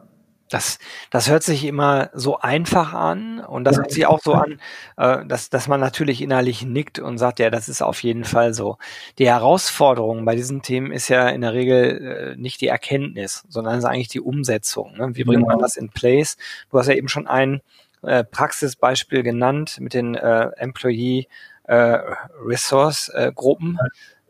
Das, 0.50 0.80
das 1.12 1.30
hört 1.30 1.44
sich 1.44 1.64
immer 1.64 2.10
so 2.14 2.40
einfach 2.40 2.94
an 2.94 3.40
und 3.40 3.64
das 3.64 3.78
hört 3.78 3.92
sich 3.92 4.06
auch 4.06 4.20
so 4.20 4.34
an, 4.34 4.60
äh, 4.98 5.26
dass, 5.26 5.50
dass 5.50 5.70
man 5.70 5.80
natürlich 5.80 6.22
innerlich 6.22 6.66
nickt 6.66 7.00
und 7.00 7.18
sagt, 7.18 7.40
ja, 7.40 7.50
das 7.50 7.70
ist 7.70 7.82
auf 7.82 8.04
jeden 8.04 8.26
Fall 8.26 8.54
so. 8.54 8.78
Die 9.18 9.28
Herausforderung 9.28 10.26
bei 10.26 10.36
diesen 10.36 10.62
Themen 10.62 10.92
ist 10.92 11.08
ja 11.08 11.30
in 11.30 11.42
der 11.42 11.54
Regel 11.54 12.34
äh, 12.34 12.36
nicht 12.36 12.60
die 12.60 12.68
Erkenntnis, 12.68 13.46
sondern 13.48 13.78
ist 13.78 13.86
eigentlich 13.86 14.10
die 14.10 14.20
Umsetzung. 14.20 14.98
Ne? 14.98 15.12
Wie 15.14 15.24
bringt 15.24 15.48
man 15.48 15.58
genau. 15.58 15.62
das 15.62 15.78
in 15.78 15.90
place? 15.90 16.36
Du 16.70 16.78
hast 16.78 16.88
ja 16.88 16.96
eben 16.96 17.08
schon 17.08 17.28
ein 17.28 17.62
äh, 18.04 18.26
Praxisbeispiel 18.26 19.24
genannt 19.24 19.78
mit 19.80 19.94
den 19.94 20.16
äh, 20.16 20.50
Employee 20.58 21.28
äh, 21.72 22.00
Resource 22.46 23.10
äh, 23.10 23.32
Gruppen. 23.34 23.80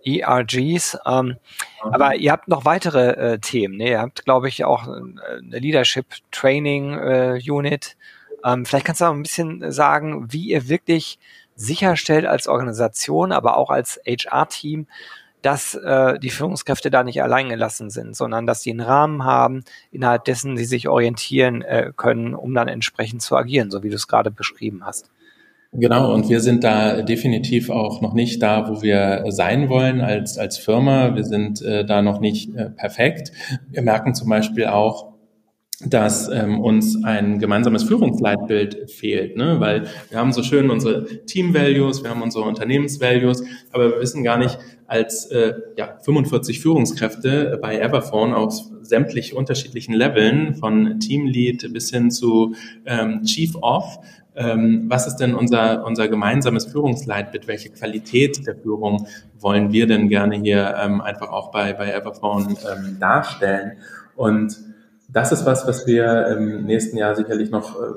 ERGs. 0.03 0.97
Ähm, 1.05 1.25
mhm. 1.25 1.35
Aber 1.93 2.15
ihr 2.15 2.31
habt 2.31 2.47
noch 2.47 2.65
weitere 2.65 3.33
äh, 3.33 3.39
Themen. 3.39 3.77
Ne? 3.77 3.89
Ihr 3.89 3.99
habt, 3.99 4.25
glaube 4.25 4.47
ich, 4.47 4.65
auch 4.65 4.87
äh, 4.87 4.91
eine 4.91 5.59
Leadership 5.59 6.07
Training 6.31 6.97
äh, 6.97 7.39
Unit. 7.47 7.97
Ähm, 8.43 8.65
vielleicht 8.65 8.85
kannst 8.85 9.01
du 9.01 9.05
auch 9.05 9.13
ein 9.13 9.21
bisschen 9.21 9.71
sagen, 9.71 10.31
wie 10.33 10.49
ihr 10.49 10.67
wirklich 10.67 11.19
sicherstellt 11.55 12.25
als 12.25 12.47
Organisation, 12.47 13.31
aber 13.31 13.57
auch 13.57 13.69
als 13.69 13.99
HR-Team, 14.07 14.87
dass 15.41 15.75
äh, 15.75 16.19
die 16.19 16.29
Führungskräfte 16.29 16.89
da 16.89 17.03
nicht 17.03 17.21
allein 17.21 17.49
gelassen 17.49 17.89
sind, 17.89 18.15
sondern 18.15 18.45
dass 18.45 18.61
sie 18.61 18.71
einen 18.71 18.81
Rahmen 18.81 19.23
haben, 19.23 19.63
innerhalb 19.91 20.25
dessen 20.25 20.57
sie 20.57 20.65
sich 20.65 20.87
orientieren 20.87 21.61
äh, 21.61 21.91
können, 21.95 22.35
um 22.35 22.53
dann 22.53 22.67
entsprechend 22.67 23.21
zu 23.21 23.35
agieren, 23.35 23.71
so 23.71 23.83
wie 23.83 23.89
du 23.89 23.95
es 23.95 24.07
gerade 24.07 24.31
beschrieben 24.31 24.85
hast. 24.85 25.09
Genau, 25.73 26.13
und 26.13 26.27
wir 26.27 26.41
sind 26.41 26.65
da 26.65 27.01
definitiv 27.01 27.69
auch 27.69 28.01
noch 28.01 28.13
nicht 28.13 28.41
da, 28.43 28.67
wo 28.69 28.81
wir 28.81 29.23
sein 29.29 29.69
wollen 29.69 30.01
als, 30.01 30.37
als 30.37 30.57
Firma. 30.57 31.15
Wir 31.15 31.23
sind 31.23 31.61
äh, 31.61 31.85
da 31.85 32.01
noch 32.01 32.19
nicht 32.19 32.53
äh, 32.55 32.69
perfekt. 32.69 33.31
Wir 33.69 33.81
merken 33.81 34.13
zum 34.13 34.27
Beispiel 34.27 34.65
auch, 34.65 35.10
dass 35.85 36.29
ähm, 36.29 36.59
uns 36.59 37.03
ein 37.03 37.39
gemeinsames 37.39 37.83
Führungsleitbild 37.83 38.91
fehlt, 38.91 39.35
ne? 39.35 39.59
weil 39.59 39.87
wir 40.09 40.19
haben 40.19 40.31
so 40.31 40.43
schön 40.43 40.69
unsere 40.69 41.25
Team-Values, 41.25 42.03
wir 42.03 42.09
haben 42.09 42.21
unsere 42.21 42.43
Unternehmens-Values, 42.45 43.43
aber 43.71 43.91
wir 43.91 43.99
wissen 43.99 44.23
gar 44.23 44.37
nicht, 44.37 44.57
als 44.87 45.25
äh, 45.27 45.53
ja, 45.77 45.97
45 46.01 46.59
Führungskräfte 46.59 47.57
bei 47.61 47.79
Everphone 47.79 48.33
aus 48.33 48.71
sämtlich 48.81 49.33
unterschiedlichen 49.35 49.93
Leveln, 49.93 50.55
von 50.55 50.99
Teamlead 50.99 51.71
bis 51.71 51.89
hin 51.89 52.11
zu 52.11 52.55
ähm, 52.85 53.23
Chief 53.23 53.55
of, 53.61 53.99
ähm, 54.35 54.85
was 54.87 55.07
ist 55.07 55.17
denn 55.17 55.35
unser, 55.35 55.85
unser 55.85 56.07
gemeinsames 56.07 56.65
Führungsleitbild? 56.65 57.47
Welche 57.47 57.69
Qualität 57.69 58.45
der 58.47 58.55
Führung 58.55 59.07
wollen 59.39 59.71
wir 59.71 59.87
denn 59.87 60.07
gerne 60.07 60.35
hier 60.35 60.75
ähm, 60.81 61.01
einfach 61.01 61.29
auch 61.29 61.51
bei, 61.51 61.73
bei 61.73 61.91
Everphone 61.91 62.57
ähm, 62.71 62.97
darstellen? 62.99 63.73
Und 64.15 64.57
das 65.11 65.31
ist 65.31 65.45
was, 65.45 65.67
was 65.67 65.85
wir 65.87 66.27
im 66.27 66.65
nächsten 66.65 66.97
Jahr 66.97 67.15
sicherlich 67.15 67.51
noch 67.51 67.75
äh, 67.75 67.93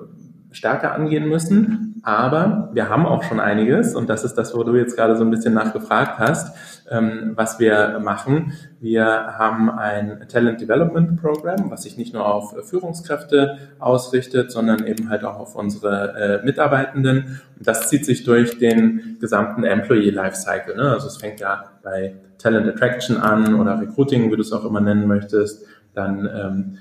stärker 0.54 0.94
angehen 0.94 1.28
müssen. 1.28 2.00
Aber 2.02 2.68
wir 2.74 2.90
haben 2.90 3.06
auch 3.06 3.22
schon 3.22 3.40
einiges 3.40 3.94
und 3.94 4.10
das 4.10 4.24
ist 4.24 4.34
das, 4.34 4.54
wo 4.54 4.62
du 4.62 4.74
jetzt 4.76 4.94
gerade 4.94 5.16
so 5.16 5.24
ein 5.24 5.30
bisschen 5.30 5.54
nachgefragt 5.54 6.18
hast, 6.18 6.54
ähm, 6.90 7.32
was 7.34 7.58
wir 7.58 7.98
machen. 8.02 8.52
Wir 8.78 9.06
haben 9.06 9.70
ein 9.70 10.26
Talent 10.28 10.60
Development 10.60 11.18
Program, 11.20 11.70
was 11.70 11.84
sich 11.84 11.96
nicht 11.96 12.12
nur 12.12 12.26
auf 12.26 12.54
Führungskräfte 12.68 13.56
ausrichtet, 13.78 14.52
sondern 14.52 14.86
eben 14.86 15.08
halt 15.08 15.24
auch 15.24 15.38
auf 15.38 15.56
unsere 15.56 16.42
äh, 16.42 16.44
Mitarbeitenden. 16.44 17.40
Und 17.56 17.66
das 17.66 17.88
zieht 17.88 18.04
sich 18.04 18.24
durch 18.24 18.58
den 18.58 19.16
gesamten 19.18 19.64
Employee 19.64 20.10
Lifecycle. 20.10 20.76
Ne? 20.76 20.92
Also 20.92 21.06
es 21.06 21.16
fängt 21.16 21.40
ja 21.40 21.64
bei 21.82 22.16
Talent 22.36 22.68
Attraction 22.68 23.16
an 23.16 23.54
oder 23.54 23.80
Recruiting, 23.80 24.30
wie 24.30 24.36
du 24.36 24.42
es 24.42 24.52
auch 24.52 24.66
immer 24.66 24.82
nennen 24.82 25.08
möchtest. 25.08 25.64
Dann 25.94 26.28
ähm, 26.34 26.78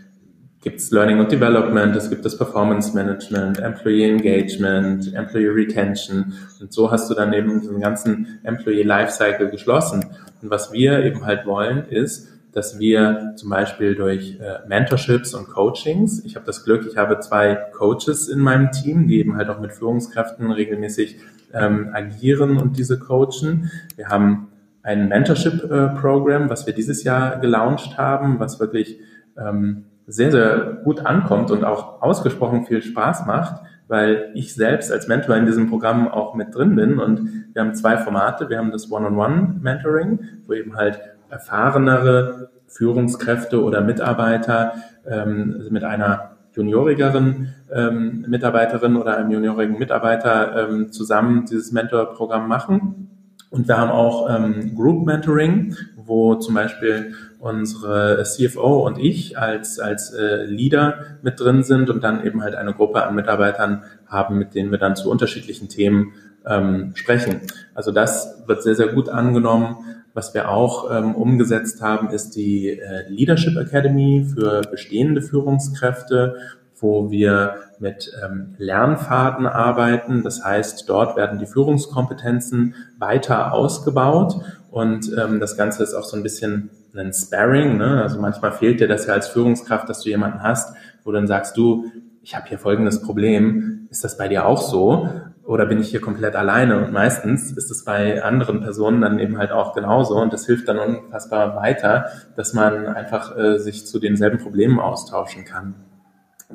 gibt 0.63 0.79
es 0.79 0.91
Learning 0.91 1.19
und 1.19 1.31
Development, 1.31 1.95
es 1.95 2.09
gibt 2.09 2.25
das 2.25 2.37
Performance 2.37 2.95
Management, 2.95 3.59
Employee 3.59 4.09
Engagement, 4.09 5.13
Employee 5.13 5.49
Retention 5.49 6.33
und 6.61 6.71
so 6.71 6.89
hast 6.89 7.09
du 7.09 7.13
dann 7.13 7.33
eben 7.33 7.61
den 7.61 7.81
ganzen 7.81 8.39
Employee 8.43 8.83
Lifecycle 8.83 9.49
geschlossen. 9.49 10.05
Und 10.41 10.49
was 10.49 10.71
wir 10.71 11.03
eben 11.03 11.25
halt 11.25 11.45
wollen, 11.45 11.85
ist, 11.89 12.29
dass 12.53 12.79
wir 12.79 13.33
zum 13.35 13.49
Beispiel 13.49 13.95
durch 13.95 14.39
äh, 14.39 14.67
Mentorships 14.67 15.33
und 15.33 15.49
Coachings, 15.49 16.23
ich 16.23 16.35
habe 16.35 16.45
das 16.45 16.63
Glück, 16.63 16.85
ich 16.87 16.97
habe 16.97 17.19
zwei 17.19 17.55
Coaches 17.55 18.29
in 18.29 18.39
meinem 18.39 18.71
Team, 18.71 19.07
die 19.07 19.19
eben 19.19 19.35
halt 19.35 19.49
auch 19.49 19.59
mit 19.59 19.73
Führungskräften 19.73 20.51
regelmäßig 20.51 21.17
ähm, 21.53 21.89
agieren 21.93 22.57
und 22.57 22.77
diese 22.77 22.99
coachen. 22.99 23.71
Wir 23.95 24.09
haben 24.09 24.49
ein 24.83 25.07
Mentorship-Programm, 25.07 26.43
äh, 26.43 26.49
was 26.49 26.65
wir 26.67 26.73
dieses 26.73 27.03
Jahr 27.03 27.39
gelauncht 27.39 27.97
haben, 27.97 28.39
was 28.39 28.59
wirklich 28.59 28.99
ähm, 29.37 29.85
sehr, 30.07 30.31
sehr 30.31 30.79
gut 30.83 31.05
ankommt 31.05 31.51
und 31.51 31.63
auch 31.63 32.01
ausgesprochen 32.01 32.65
viel 32.65 32.81
Spaß 32.81 33.25
macht, 33.25 33.61
weil 33.87 34.31
ich 34.33 34.53
selbst 34.53 34.91
als 34.91 35.07
Mentor 35.07 35.35
in 35.35 35.45
diesem 35.45 35.69
Programm 35.69 36.07
auch 36.07 36.35
mit 36.35 36.55
drin 36.55 36.75
bin. 36.75 36.99
Und 36.99 37.45
wir 37.53 37.61
haben 37.61 37.75
zwei 37.75 37.97
Formate. 37.97 38.49
Wir 38.49 38.57
haben 38.57 38.71
das 38.71 38.91
One-on-One-Mentoring, 38.91 40.19
wo 40.45 40.53
eben 40.53 40.75
halt 40.75 40.99
erfahrenere 41.29 42.49
Führungskräfte 42.67 43.63
oder 43.63 43.81
Mitarbeiter 43.81 44.73
ähm, 45.05 45.67
mit 45.69 45.83
einer 45.83 46.33
juniorigeren 46.55 47.53
ähm, 47.71 48.25
Mitarbeiterin 48.27 48.95
oder 48.95 49.17
einem 49.17 49.31
juniorigen 49.31 49.77
Mitarbeiter 49.77 50.69
ähm, 50.69 50.91
zusammen 50.91 51.45
dieses 51.45 51.71
Mentorprogramm 51.71 52.47
machen. 52.47 53.09
Und 53.49 53.67
wir 53.67 53.77
haben 53.77 53.91
auch 53.91 54.29
ähm, 54.29 54.75
Group 54.75 55.05
Mentoring, 55.05 55.75
wo 55.95 56.35
zum 56.35 56.55
Beispiel 56.55 57.13
unsere 57.43 58.23
CFO 58.23 58.87
und 58.87 58.97
ich 58.97 59.37
als, 59.37 59.77
als 59.77 60.13
äh, 60.13 60.45
Leader 60.45 61.17
mit 61.23 61.41
drin 61.41 61.63
sind 61.63 61.89
und 61.89 62.01
dann 62.01 62.25
eben 62.25 62.41
halt 62.41 62.55
eine 62.55 62.73
Gruppe 62.73 63.03
an 63.03 63.15
Mitarbeitern 63.15 63.83
haben, 64.07 64.37
mit 64.37 64.55
denen 64.55 64.71
wir 64.71 64.77
dann 64.77 64.95
zu 64.95 65.11
unterschiedlichen 65.11 65.67
Themen 65.67 66.13
ähm, 66.45 66.91
sprechen. 66.95 67.41
Also 67.75 67.91
das 67.91 68.43
wird 68.47 68.63
sehr, 68.63 68.75
sehr 68.75 68.87
gut 68.87 69.09
angenommen. 69.09 69.75
Was 70.13 70.33
wir 70.33 70.49
auch 70.49 70.89
ähm, 70.89 71.15
umgesetzt 71.15 71.81
haben, 71.81 72.11
ist 72.11 72.37
die 72.37 72.79
äh, 72.79 73.09
Leadership 73.09 73.57
Academy 73.57 74.25
für 74.33 74.61
bestehende 74.61 75.21
Führungskräfte, 75.21 76.37
wo 76.79 77.11
wir 77.11 77.55
mit 77.77 78.13
ähm, 78.23 78.55
Lernfaden 78.57 79.47
arbeiten. 79.47 80.23
Das 80.23 80.45
heißt, 80.45 80.87
dort 80.87 81.17
werden 81.17 81.39
die 81.39 81.45
Führungskompetenzen 81.45 82.75
weiter 82.99 83.51
ausgebaut 83.51 84.35
und 84.71 85.11
ähm, 85.17 85.41
das 85.41 85.57
Ganze 85.57 85.83
ist 85.83 85.93
auch 85.93 86.05
so 86.05 86.15
ein 86.15 86.23
bisschen 86.23 86.69
ein 86.95 87.13
Sparring. 87.13 87.77
Ne? 87.77 88.01
Also 88.01 88.19
manchmal 88.19 88.51
fehlt 88.51 88.79
dir 88.79 88.87
das 88.87 89.07
ja 89.07 89.13
als 89.13 89.27
Führungskraft, 89.27 89.89
dass 89.89 90.01
du 90.01 90.09
jemanden 90.09 90.41
hast, 90.41 90.75
wo 91.03 91.11
dann 91.11 91.27
sagst 91.27 91.57
du, 91.57 91.91
ich 92.21 92.35
habe 92.35 92.47
hier 92.47 92.59
folgendes 92.59 93.01
Problem. 93.01 93.87
Ist 93.89 94.03
das 94.03 94.17
bei 94.17 94.27
dir 94.27 94.45
auch 94.45 94.61
so? 94.61 95.09
oder 95.45 95.65
bin 95.65 95.79
ich 95.79 95.89
hier 95.89 96.01
komplett 96.01 96.35
alleine? 96.35 96.83
Und 96.83 96.93
meistens 96.93 97.51
ist 97.51 97.69
es 97.69 97.83
bei 97.83 98.23
anderen 98.23 98.61
Personen 98.61 99.01
dann 99.01 99.19
eben 99.19 99.37
halt 99.37 99.51
auch 99.51 99.73
genauso 99.73 100.15
und 100.15 100.33
das 100.33 100.45
hilft 100.45 100.67
dann 100.67 100.79
unfassbar 100.79 101.55
weiter, 101.55 102.07
dass 102.35 102.53
man 102.53 102.87
einfach 102.87 103.37
äh, 103.37 103.59
sich 103.59 103.85
zu 103.85 103.99
denselben 103.99 104.37
Problemen 104.37 104.79
austauschen 104.79 105.45
kann. 105.45 105.75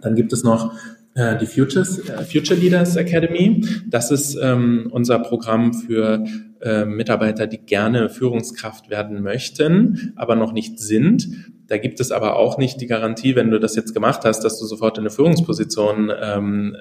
Dann 0.01 0.15
gibt 0.15 0.33
es 0.33 0.43
noch 0.43 0.73
äh, 1.15 1.37
die 1.37 1.47
Futures, 1.47 1.99
äh, 2.09 2.25
Future 2.25 2.59
Leaders 2.59 2.97
Academy. 2.97 3.67
Das 3.89 4.11
ist 4.11 4.39
ähm, 4.41 4.89
unser 4.91 5.19
Programm 5.19 5.75
für 5.75 6.25
äh, 6.61 6.85
Mitarbeiter, 6.85 7.47
die 7.47 7.59
gerne 7.59 8.09
Führungskraft 8.09 8.91
werden 8.91 9.23
möchten, 9.23 10.13
aber 10.17 10.35
noch 10.35 10.53
nicht 10.53 10.79
sind. 10.79 11.29
Da 11.69 11.77
gibt 11.77 12.01
es 12.01 12.11
aber 12.11 12.37
auch 12.37 12.59
nicht 12.59 12.81
die 12.81 12.87
Garantie, 12.87 13.37
wenn 13.37 13.51
du 13.51 13.61
das 13.61 13.77
jetzt 13.77 13.93
gemacht 13.93 14.23
hast, 14.25 14.41
dass 14.43 14.59
du 14.59 14.67
sofort 14.67 14.97
in 14.97 15.03
eine 15.03 15.11
Führungsposition 15.11 16.11
ähm, 16.21 16.77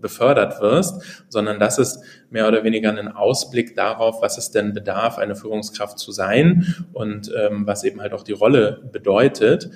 befördert 0.00 0.60
wirst, 0.60 1.24
sondern 1.28 1.58
das 1.60 1.78
ist 1.78 2.02
mehr 2.28 2.48
oder 2.48 2.64
weniger 2.64 2.90
ein 2.90 3.08
Ausblick 3.08 3.74
darauf, 3.76 4.20
was 4.20 4.36
es 4.36 4.50
denn 4.50 4.74
bedarf, 4.74 5.16
eine 5.16 5.36
Führungskraft 5.36 5.98
zu 5.98 6.12
sein 6.12 6.74
und 6.92 7.32
ähm, 7.34 7.66
was 7.66 7.84
eben 7.84 8.00
halt 8.00 8.12
auch 8.12 8.24
die 8.24 8.32
Rolle 8.32 8.82
bedeutet. 8.92 9.70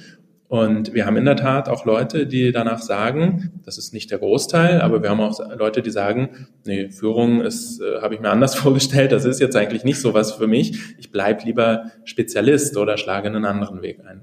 Und 0.49 0.95
wir 0.95 1.07
haben 1.07 1.17
in 1.17 1.25
der 1.25 1.37
Tat 1.37 1.69
auch 1.69 1.85
Leute, 1.85 2.27
die 2.27 2.53
danach 2.53 2.81
sagen, 2.81 3.61
das 3.65 3.79
ist 3.79 3.93
nicht 3.93 4.11
der 4.13 4.19
Großteil, 4.19 4.81
aber 4.81 5.03
wir 5.03 5.11
haben 5.11 5.21
auch 5.21 5.39
Leute, 5.57 5.83
die 5.83 5.91
sagen, 5.91 6.47
nee, 6.65 6.89
Führung 6.91 7.41
ist, 7.41 7.81
äh, 7.81 8.01
habe 8.01 8.15
ich 8.15 8.21
mir 8.21 8.31
anders 8.31 8.55
vorgestellt, 8.57 9.11
das 9.11 9.25
ist 9.25 9.41
jetzt 9.41 9.57
eigentlich 9.57 9.83
nicht 9.83 10.01
so 10.01 10.15
was 10.15 10.33
für 10.33 10.47
mich. 10.47 10.79
Ich 10.99 11.11
bleib 11.11 11.45
lieber 11.45 11.91
Spezialist 12.05 12.77
oder 12.77 12.97
schlage 12.97 13.27
einen 13.27 13.45
anderen 13.45 13.83
Weg 13.83 14.01
ein. 14.07 14.23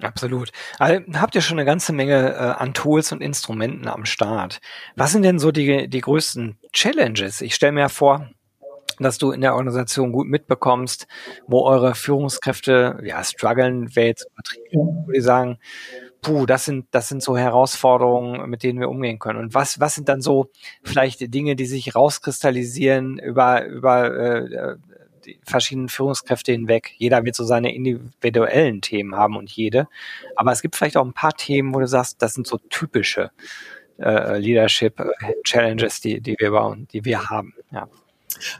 Absolut. 0.00 0.50
Also, 0.78 1.02
habt 1.14 1.34
ihr 1.34 1.40
schon 1.40 1.58
eine 1.58 1.66
ganze 1.66 1.92
Menge 1.92 2.32
äh, 2.32 2.36
an 2.36 2.72
Tools 2.72 3.10
und 3.10 3.20
Instrumenten 3.20 3.88
am 3.88 4.04
Start. 4.04 4.60
Was 4.94 5.12
sind 5.12 5.22
denn 5.22 5.40
so 5.40 5.50
die, 5.50 5.88
die 5.88 6.00
größten 6.00 6.56
Challenges? 6.72 7.40
Ich 7.40 7.54
stelle 7.54 7.72
mir 7.72 7.88
vor, 7.88 8.30
dass 9.04 9.18
du 9.18 9.30
in 9.30 9.40
der 9.40 9.54
Organisation 9.54 10.12
gut 10.12 10.28
mitbekommst, 10.28 11.06
wo 11.46 11.62
eure 11.62 11.94
Führungskräfte 11.94 13.00
ja 13.04 13.22
strugglen, 13.24 13.94
wäre 13.94 14.08
jetzt 14.08 14.26
übertrieben, 14.30 15.06
würde 15.06 15.18
ich 15.18 15.24
sagen, 15.24 15.58
puh, 16.22 16.46
das 16.46 16.64
sind, 16.64 16.86
das 16.90 17.08
sind 17.08 17.22
so 17.22 17.36
Herausforderungen, 17.36 18.48
mit 18.50 18.62
denen 18.62 18.80
wir 18.80 18.88
umgehen 18.88 19.18
können. 19.18 19.38
Und 19.38 19.54
was, 19.54 19.80
was 19.80 19.94
sind 19.94 20.08
dann 20.08 20.20
so 20.20 20.50
vielleicht 20.82 21.32
Dinge, 21.32 21.56
die 21.56 21.66
sich 21.66 21.94
rauskristallisieren 21.94 23.18
über, 23.18 23.64
über 23.66 24.14
äh, 24.14 24.76
die 25.24 25.40
verschiedenen 25.44 25.88
Führungskräfte 25.88 26.52
hinweg. 26.52 26.92
Jeder 26.96 27.24
wird 27.24 27.36
so 27.36 27.44
seine 27.44 27.74
individuellen 27.74 28.80
Themen 28.80 29.14
haben 29.14 29.36
und 29.36 29.50
jede. 29.50 29.88
Aber 30.36 30.52
es 30.52 30.62
gibt 30.62 30.76
vielleicht 30.76 30.96
auch 30.96 31.04
ein 31.04 31.12
paar 31.12 31.34
Themen, 31.34 31.74
wo 31.74 31.80
du 31.80 31.86
sagst, 31.86 32.22
das 32.22 32.34
sind 32.34 32.46
so 32.46 32.58
typische 32.70 33.30
äh, 33.98 34.38
Leadership 34.38 35.02
Challenges, 35.44 36.00
die, 36.00 36.20
die 36.20 36.36
wir 36.38 36.50
bauen, 36.50 36.88
die 36.92 37.04
wir 37.04 37.28
haben. 37.28 37.54
Ja. 37.70 37.88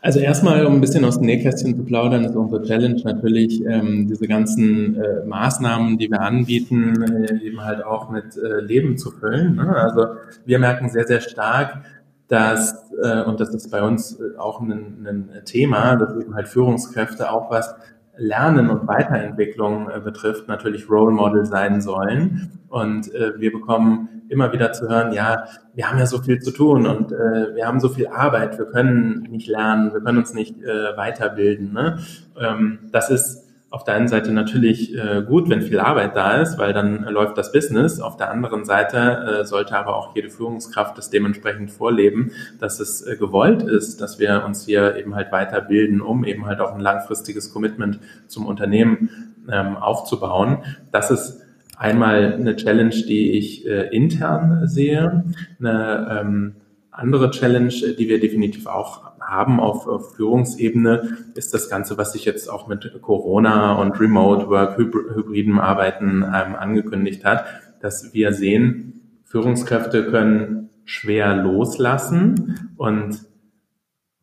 Also 0.00 0.20
erstmal, 0.20 0.66
um 0.66 0.74
ein 0.74 0.80
bisschen 0.80 1.04
aus 1.04 1.18
dem 1.18 1.26
Nähkästchen 1.26 1.76
zu 1.76 1.84
plaudern, 1.84 2.24
ist 2.24 2.36
unsere 2.36 2.62
Challenge 2.62 3.00
natürlich, 3.04 3.64
ähm, 3.64 4.06
diese 4.08 4.26
ganzen 4.26 4.96
äh, 4.96 5.24
Maßnahmen, 5.26 5.98
die 5.98 6.10
wir 6.10 6.20
anbieten, 6.20 7.02
äh, 7.02 7.44
eben 7.44 7.64
halt 7.64 7.84
auch 7.84 8.10
mit 8.10 8.36
äh, 8.36 8.60
Leben 8.60 8.96
zu 8.96 9.10
füllen. 9.10 9.56
Ne? 9.56 9.74
Also 9.76 10.06
wir 10.44 10.58
merken 10.58 10.88
sehr, 10.88 11.06
sehr 11.06 11.20
stark, 11.20 11.84
dass, 12.28 12.74
äh, 13.02 13.22
und 13.22 13.40
das 13.40 13.54
ist 13.54 13.70
bei 13.70 13.82
uns 13.82 14.20
äh, 14.20 14.38
auch 14.38 14.60
ein, 14.60 15.06
ein 15.06 15.44
Thema, 15.44 15.96
dass 15.96 16.14
eben 16.20 16.34
halt 16.34 16.48
Führungskräfte 16.48 17.30
auch 17.30 17.50
was 17.50 17.74
Lernen 18.18 18.70
und 18.70 18.86
Weiterentwicklung 18.86 19.88
äh, 19.90 20.00
betrifft, 20.00 20.48
natürlich 20.48 20.90
Role 20.90 21.12
Model 21.12 21.46
sein 21.46 21.80
sollen. 21.80 22.60
Und 22.68 23.14
äh, 23.14 23.32
wir 23.38 23.52
bekommen 23.52 24.08
immer 24.28 24.52
wieder 24.52 24.72
zu 24.72 24.88
hören, 24.88 25.12
ja, 25.12 25.44
wir 25.74 25.88
haben 25.88 25.98
ja 25.98 26.06
so 26.06 26.18
viel 26.18 26.40
zu 26.40 26.50
tun 26.50 26.86
und 26.86 27.12
äh, 27.12 27.54
wir 27.54 27.66
haben 27.66 27.80
so 27.80 27.88
viel 27.88 28.08
Arbeit, 28.08 28.58
wir 28.58 28.66
können 28.66 29.22
nicht 29.30 29.48
lernen, 29.48 29.92
wir 29.92 30.00
können 30.00 30.18
uns 30.18 30.34
nicht 30.34 30.62
äh, 30.62 30.96
weiterbilden. 30.96 31.72
Ne? 31.72 31.98
Ähm, 32.38 32.78
das 32.92 33.10
ist 33.10 33.47
auf 33.70 33.84
der 33.84 33.94
einen 33.94 34.08
Seite 34.08 34.32
natürlich 34.32 34.96
äh, 34.96 35.22
gut, 35.26 35.50
wenn 35.50 35.60
viel 35.60 35.78
Arbeit 35.78 36.16
da 36.16 36.40
ist, 36.40 36.56
weil 36.56 36.72
dann 36.72 37.04
läuft 37.04 37.36
das 37.36 37.52
Business. 37.52 38.00
Auf 38.00 38.16
der 38.16 38.30
anderen 38.30 38.64
Seite 38.64 39.40
äh, 39.40 39.44
sollte 39.44 39.76
aber 39.76 39.96
auch 39.96 40.16
jede 40.16 40.30
Führungskraft 40.30 40.96
das 40.96 41.10
dementsprechend 41.10 41.70
vorleben, 41.70 42.32
dass 42.58 42.80
es 42.80 43.06
äh, 43.06 43.16
gewollt 43.16 43.62
ist, 43.62 44.00
dass 44.00 44.18
wir 44.18 44.42
uns 44.46 44.64
hier 44.64 44.96
eben 44.96 45.14
halt 45.14 45.32
weiterbilden, 45.32 46.00
um 46.00 46.24
eben 46.24 46.46
halt 46.46 46.60
auch 46.60 46.72
ein 46.72 46.80
langfristiges 46.80 47.52
Commitment 47.52 48.00
zum 48.26 48.46
Unternehmen 48.46 49.34
ähm, 49.50 49.76
aufzubauen. 49.76 50.58
Das 50.90 51.10
ist 51.10 51.42
einmal 51.76 52.34
eine 52.34 52.56
Challenge, 52.56 52.90
die 52.90 53.32
ich 53.32 53.66
äh, 53.66 53.94
intern 53.94 54.66
sehe. 54.66 55.24
Eine 55.60 56.20
ähm, 56.20 56.54
andere 56.98 57.30
Challenge, 57.30 57.68
die 57.68 58.08
wir 58.08 58.20
definitiv 58.20 58.66
auch 58.66 59.12
haben 59.20 59.60
auf, 59.60 59.86
auf 59.86 60.16
Führungsebene, 60.16 61.16
ist 61.34 61.54
das 61.54 61.70
Ganze, 61.70 61.96
was 61.96 62.12
sich 62.12 62.24
jetzt 62.24 62.48
auch 62.48 62.66
mit 62.66 63.00
Corona 63.02 63.74
und 63.74 64.00
Remote 64.00 64.48
Work, 64.48 64.78
hybriden 64.78 65.60
Arbeiten 65.60 66.22
ähm, 66.24 66.56
angekündigt 66.56 67.24
hat, 67.24 67.44
dass 67.80 68.12
wir 68.14 68.32
sehen, 68.32 69.20
Führungskräfte 69.24 70.06
können 70.10 70.70
schwer 70.84 71.36
loslassen 71.36 72.72
und 72.76 73.20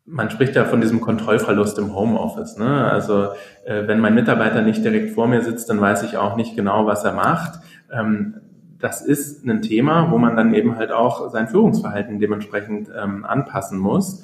man 0.04 0.30
spricht 0.30 0.54
ja 0.54 0.64
von 0.64 0.80
diesem 0.80 1.00
Kontrollverlust 1.00 1.78
im 1.78 1.94
Homeoffice. 1.94 2.58
Ne? 2.58 2.90
Also 2.90 3.28
äh, 3.64 3.86
wenn 3.86 4.00
mein 4.00 4.14
Mitarbeiter 4.14 4.62
nicht 4.62 4.84
direkt 4.84 5.10
vor 5.10 5.26
mir 5.28 5.42
sitzt, 5.42 5.70
dann 5.70 5.80
weiß 5.80 6.02
ich 6.02 6.16
auch 6.16 6.36
nicht 6.36 6.56
genau, 6.56 6.86
was 6.86 7.04
er 7.04 7.12
macht. 7.12 7.60
Ähm, 7.90 8.34
das 8.86 9.02
ist 9.02 9.44
ein 9.44 9.62
Thema, 9.62 10.12
wo 10.12 10.18
man 10.18 10.36
dann 10.36 10.54
eben 10.54 10.76
halt 10.76 10.92
auch 10.92 11.28
sein 11.30 11.48
Führungsverhalten 11.48 12.20
dementsprechend 12.20 12.88
ähm, 12.96 13.24
anpassen 13.24 13.78
muss. 13.80 14.22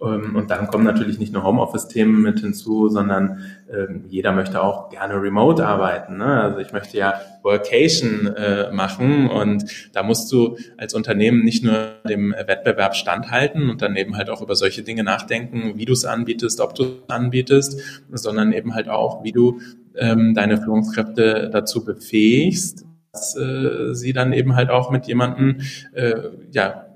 Ähm, 0.00 0.36
und 0.36 0.52
dann 0.52 0.68
kommen 0.68 0.84
natürlich 0.84 1.18
nicht 1.18 1.32
nur 1.32 1.42
Homeoffice-Themen 1.42 2.22
mit 2.22 2.38
hinzu, 2.38 2.88
sondern 2.88 3.40
ähm, 3.68 4.04
jeder 4.08 4.30
möchte 4.30 4.62
auch 4.62 4.88
gerne 4.88 5.20
remote 5.20 5.66
arbeiten. 5.66 6.18
Ne? 6.18 6.26
Also 6.26 6.58
ich 6.58 6.72
möchte 6.72 6.96
ja 6.96 7.14
Workation 7.42 8.28
äh, 8.28 8.70
machen 8.70 9.28
und 9.28 9.64
da 9.92 10.04
musst 10.04 10.30
du 10.30 10.58
als 10.76 10.94
Unternehmen 10.94 11.42
nicht 11.42 11.64
nur 11.64 11.94
dem 12.08 12.30
Wettbewerb 12.30 12.94
standhalten 12.94 13.68
und 13.68 13.82
dann 13.82 13.96
eben 13.96 14.16
halt 14.16 14.30
auch 14.30 14.42
über 14.42 14.54
solche 14.54 14.84
Dinge 14.84 15.02
nachdenken, 15.02 15.72
wie 15.74 15.86
du 15.86 15.92
es 15.92 16.04
anbietest, 16.04 16.60
ob 16.60 16.76
du 16.76 16.84
es 16.84 16.90
anbietest, 17.08 18.04
sondern 18.12 18.52
eben 18.52 18.76
halt 18.76 18.88
auch, 18.88 19.24
wie 19.24 19.32
du 19.32 19.58
ähm, 19.96 20.34
deine 20.34 20.58
Führungskräfte 20.58 21.50
dazu 21.52 21.84
befähigst, 21.84 22.86
dass 23.14 23.36
äh, 23.36 23.94
sie 23.94 24.12
dann 24.12 24.32
eben 24.32 24.56
halt 24.56 24.70
auch 24.70 24.90
mit 24.90 25.06
jemandem 25.06 25.60
äh, 25.92 26.14
ja, 26.50 26.86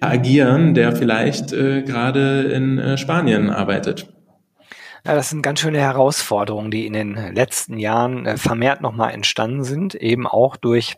agieren, 0.00 0.74
der 0.74 0.94
vielleicht 0.94 1.52
äh, 1.52 1.82
gerade 1.82 2.42
in 2.42 2.78
äh, 2.78 2.98
Spanien 2.98 3.50
arbeitet. 3.50 4.12
Ja, 5.04 5.14
das 5.14 5.30
sind 5.30 5.42
ganz 5.42 5.60
schöne 5.60 5.80
Herausforderungen, 5.80 6.70
die 6.70 6.86
in 6.86 6.92
den 6.92 7.34
letzten 7.34 7.78
Jahren 7.78 8.26
äh, 8.26 8.36
vermehrt 8.36 8.82
nochmal 8.82 9.12
entstanden 9.12 9.64
sind, 9.64 9.94
eben 9.94 10.26
auch 10.26 10.56
durch 10.56 10.96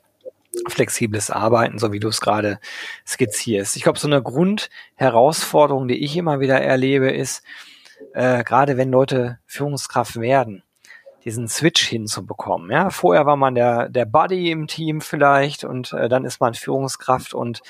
flexibles 0.68 1.30
Arbeiten, 1.30 1.78
so 1.78 1.92
wie 1.92 2.00
du 2.00 2.08
es 2.08 2.20
gerade 2.20 2.58
skizzierst. 3.06 3.76
Ich 3.76 3.84
glaube, 3.84 3.98
so 3.98 4.08
eine 4.08 4.22
Grundherausforderung, 4.22 5.88
die 5.88 6.04
ich 6.04 6.16
immer 6.16 6.40
wieder 6.40 6.60
erlebe, 6.60 7.10
ist, 7.10 7.42
äh, 8.12 8.44
gerade 8.44 8.76
wenn 8.76 8.90
Leute 8.90 9.38
Führungskraft 9.46 10.20
werden, 10.20 10.62
diesen 11.24 11.48
Switch 11.48 11.82
hinzubekommen. 11.86 12.70
Ja, 12.70 12.90
vorher 12.90 13.26
war 13.26 13.36
man 13.36 13.54
der 13.54 13.88
der 13.88 14.04
Buddy 14.04 14.50
im 14.50 14.66
Team 14.66 15.00
vielleicht 15.00 15.64
und 15.64 15.92
äh, 15.92 16.08
dann 16.08 16.24
ist 16.24 16.40
man 16.40 16.54
Führungskraft 16.54 17.34
und 17.34 17.62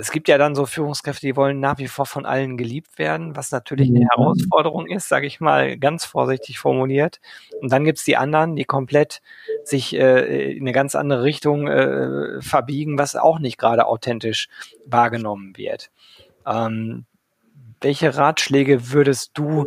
es 0.00 0.10
gibt 0.10 0.28
ja 0.28 0.38
dann 0.38 0.54
so 0.54 0.64
Führungskräfte, 0.64 1.26
die 1.26 1.36
wollen 1.36 1.60
nach 1.60 1.78
wie 1.78 1.86
vor 1.86 2.06
von 2.06 2.24
allen 2.24 2.56
geliebt 2.56 2.98
werden, 2.98 3.36
was 3.36 3.52
natürlich 3.52 3.90
eine 3.90 4.06
Herausforderung 4.10 4.86
ist, 4.86 5.08
sage 5.08 5.26
ich 5.26 5.40
mal 5.40 5.76
ganz 5.76 6.06
vorsichtig 6.06 6.58
formuliert. 6.58 7.20
Und 7.60 7.70
dann 7.70 7.84
gibt's 7.84 8.04
die 8.04 8.16
anderen, 8.16 8.56
die 8.56 8.64
komplett 8.64 9.20
sich 9.62 9.94
äh, 9.94 10.52
in 10.52 10.62
eine 10.62 10.72
ganz 10.72 10.94
andere 10.94 11.22
Richtung 11.22 11.68
äh, 11.68 12.40
verbiegen, 12.40 12.98
was 12.98 13.14
auch 13.14 13.40
nicht 13.40 13.58
gerade 13.58 13.86
authentisch 13.86 14.48
wahrgenommen 14.86 15.56
wird. 15.56 15.90
Ähm, 16.46 17.04
welche 17.82 18.16
Ratschläge 18.16 18.92
würdest 18.92 19.32
du 19.34 19.66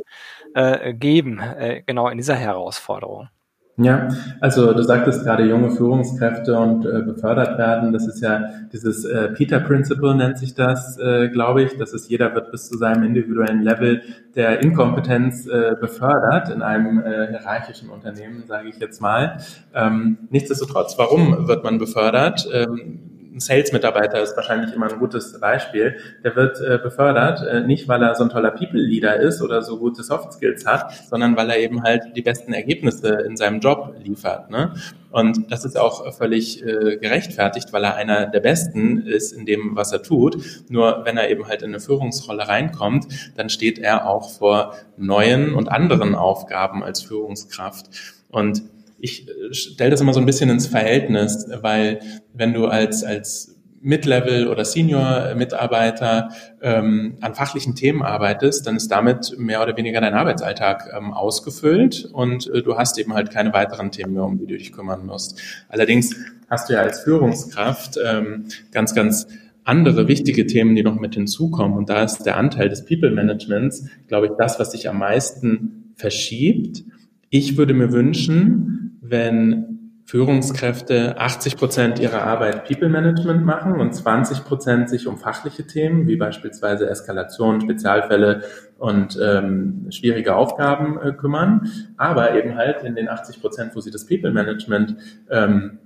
äh, 0.56 0.94
geben, 0.94 1.40
äh, 1.40 1.84
genau 1.86 2.10
in 2.10 2.18
dieser 2.18 2.36
Herausforderung? 2.36 3.30
Ja, 3.76 4.08
also 4.40 4.72
du 4.72 4.84
sagtest 4.84 5.24
gerade 5.24 5.46
junge 5.46 5.72
Führungskräfte 5.72 6.56
und 6.60 6.86
äh, 6.86 7.02
befördert 7.02 7.58
werden. 7.58 7.92
Das 7.92 8.06
ist 8.06 8.22
ja 8.22 8.50
dieses 8.72 9.04
äh, 9.04 9.30
Peter 9.30 9.60
Principle 9.60 10.14
nennt 10.14 10.38
sich 10.38 10.54
das, 10.54 11.00
äh, 11.00 11.30
glaube 11.30 11.64
ich. 11.64 11.76
Das 11.78 11.92
ist 11.92 12.08
jeder 12.08 12.36
wird 12.36 12.52
bis 12.52 12.70
zu 12.70 12.78
seinem 12.78 13.02
individuellen 13.02 13.64
Level 13.64 14.04
der 14.36 14.62
Inkompetenz 14.62 15.48
äh, 15.48 15.76
befördert 15.82 16.50
in 16.50 16.62
einem 16.62 17.00
äh, 17.00 17.30
hierarchischen 17.30 17.90
Unternehmen, 17.90 18.44
sage 18.46 18.70
ich 18.70 18.78
jetzt 18.78 19.02
mal. 19.02 19.40
Ähm, 19.74 20.20
nichtsdestotrotz, 20.30 20.96
warum 21.00 21.48
wird 21.48 21.64
man 21.64 21.80
befördert? 21.80 22.48
Ähm, 22.54 23.13
ein 23.34 23.40
Sales-Mitarbeiter 23.40 24.22
ist 24.22 24.36
wahrscheinlich 24.36 24.74
immer 24.74 24.92
ein 24.92 25.00
gutes 25.00 25.40
Beispiel. 25.40 25.98
Der 26.24 26.36
wird 26.36 26.60
äh, 26.62 26.78
befördert, 26.78 27.42
äh, 27.42 27.62
nicht 27.62 27.88
weil 27.88 28.02
er 28.04 28.16
so 28.16 28.24
ein 28.24 28.30
toller 28.30 28.52
People-Leader 28.52 29.16
ist 29.18 29.42
oder 29.42 29.62
so 29.62 29.78
gute 29.80 30.04
Soft-Skills 30.04 30.66
hat, 30.66 30.94
sondern 31.10 31.36
weil 31.36 31.50
er 31.50 31.58
eben 31.58 31.84
halt 31.84 32.16
die 32.16 32.22
besten 32.22 32.54
Ergebnisse 32.54 33.10
in 33.10 33.36
seinem 33.36 33.60
Job 33.60 33.96
liefert. 34.04 34.52
Ne? 34.52 34.74
Und 35.12 35.52
das 35.52 35.66
ist 35.66 35.78
auch 35.78 36.12
völlig 36.16 36.64
äh, 36.64 36.98
gerechtfertigt, 36.98 37.74
weil 37.74 37.84
er 37.84 37.96
einer 37.96 38.28
der 38.28 38.40
Besten 38.40 39.06
ist 39.06 39.32
in 39.32 39.46
dem, 39.46 39.76
was 39.76 39.92
er 39.92 40.04
tut. 40.04 40.38
Nur 40.70 41.02
wenn 41.06 41.18
er 41.18 41.30
eben 41.30 41.48
halt 41.48 41.62
in 41.62 41.70
eine 41.70 41.80
Führungsrolle 41.80 42.48
reinkommt, 42.48 43.08
dann 43.36 43.50
steht 43.50 43.80
er 43.80 44.08
auch 44.08 44.30
vor 44.30 44.76
neuen 44.98 45.54
und 45.54 45.70
anderen 45.72 46.16
Aufgaben 46.16 46.84
als 46.84 47.02
Führungskraft. 47.02 47.88
Und 48.30 48.64
ich 49.04 49.28
äh, 49.28 49.54
stelle 49.54 49.92
das 49.92 50.02
immer 50.02 50.14
so 50.14 50.20
ein 50.20 50.26
bisschen 50.26 50.50
ins 50.50 50.66
Verhältnis, 50.66 51.48
weil 51.62 52.00
wenn 52.34 52.54
du 52.54 52.68
als, 52.68 53.04
als 53.04 53.60
Mid-Level 53.82 54.48
oder 54.48 54.64
Senior-Mitarbeiter 54.64 56.30
ähm, 56.62 57.18
an 57.20 57.36
fachlichen 57.36 57.76
Themen 57.76 58.02
arbeitest, 58.02 58.66
dann 58.66 58.78
ist 58.78 58.88
damit 58.88 59.38
mehr 59.38 59.62
oder 59.62 59.76
weniger 59.76 60.00
dein 60.00 60.14
Arbeitsalltag 60.14 60.90
ähm, 60.98 61.14
ausgefüllt 61.14 62.06
und 62.14 62.48
äh, 62.48 62.64
du 62.64 62.78
hast 62.78 62.98
eben 62.98 63.14
halt 63.14 63.30
keine 63.30 63.52
weiteren 63.52 63.92
Themen 63.92 64.14
mehr, 64.14 64.24
um 64.24 64.38
die 64.38 64.48
du 64.48 64.58
dich 64.58 64.72
kümmern 64.72 65.06
musst. 65.06 65.42
Allerdings 65.68 66.16
hast 66.50 66.70
du 66.70 66.74
ja 66.74 66.80
als 66.80 67.02
Führungskraft 67.02 68.00
ähm, 68.04 68.46
ganz, 68.72 68.96
ganz 68.96 69.28
andere 69.66 70.08
wichtige 70.08 70.48
Themen, 70.48 70.76
die 70.76 70.84
noch 70.84 70.98
mit 70.98 71.16
hinzukommen. 71.16 71.78
Und 71.78 71.90
da 71.90 72.04
ist 72.04 72.26
der 72.26 72.38
Anteil 72.38 72.70
des 72.70 72.86
People 72.86 73.12
Managements, 73.12 73.86
glaube 74.08 74.28
ich, 74.28 74.32
das, 74.38 74.60
was 74.60 74.72
sich 74.72 74.88
am 74.88 75.00
meisten 75.00 75.92
verschiebt. 75.96 76.84
Ich 77.30 77.58
würde 77.58 77.74
mir 77.74 77.92
wünschen, 77.92 78.73
wenn 79.14 80.02
Führungskräfte 80.06 81.20
80 81.20 81.56
Prozent 81.56 82.00
ihrer 82.00 82.24
Arbeit 82.24 82.66
People 82.68 82.90
Management 82.90 83.46
machen 83.46 83.80
und 83.80 83.94
20 83.94 84.44
Prozent 84.44 84.90
sich 84.90 85.08
um 85.08 85.18
fachliche 85.18 85.68
Themen 85.68 86.08
wie 86.08 86.18
beispielsweise 86.18 86.90
Eskalation, 86.90 87.62
Spezialfälle 87.62 88.42
und 88.80 89.18
ähm, 89.24 89.86
schwierige 89.92 90.36
Aufgaben 90.36 91.00
äh, 91.00 91.14
kümmern, 91.14 91.70
aber 91.96 92.36
eben 92.36 92.56
halt 92.56 92.84
in 92.84 92.96
den 92.96 93.08
80 93.08 93.40
Prozent, 93.40 93.76
wo 93.76 93.82
sie 93.82 93.92
das 93.92 94.08
People 94.08 94.32
Management 94.32 94.98
ähm, 95.30 95.78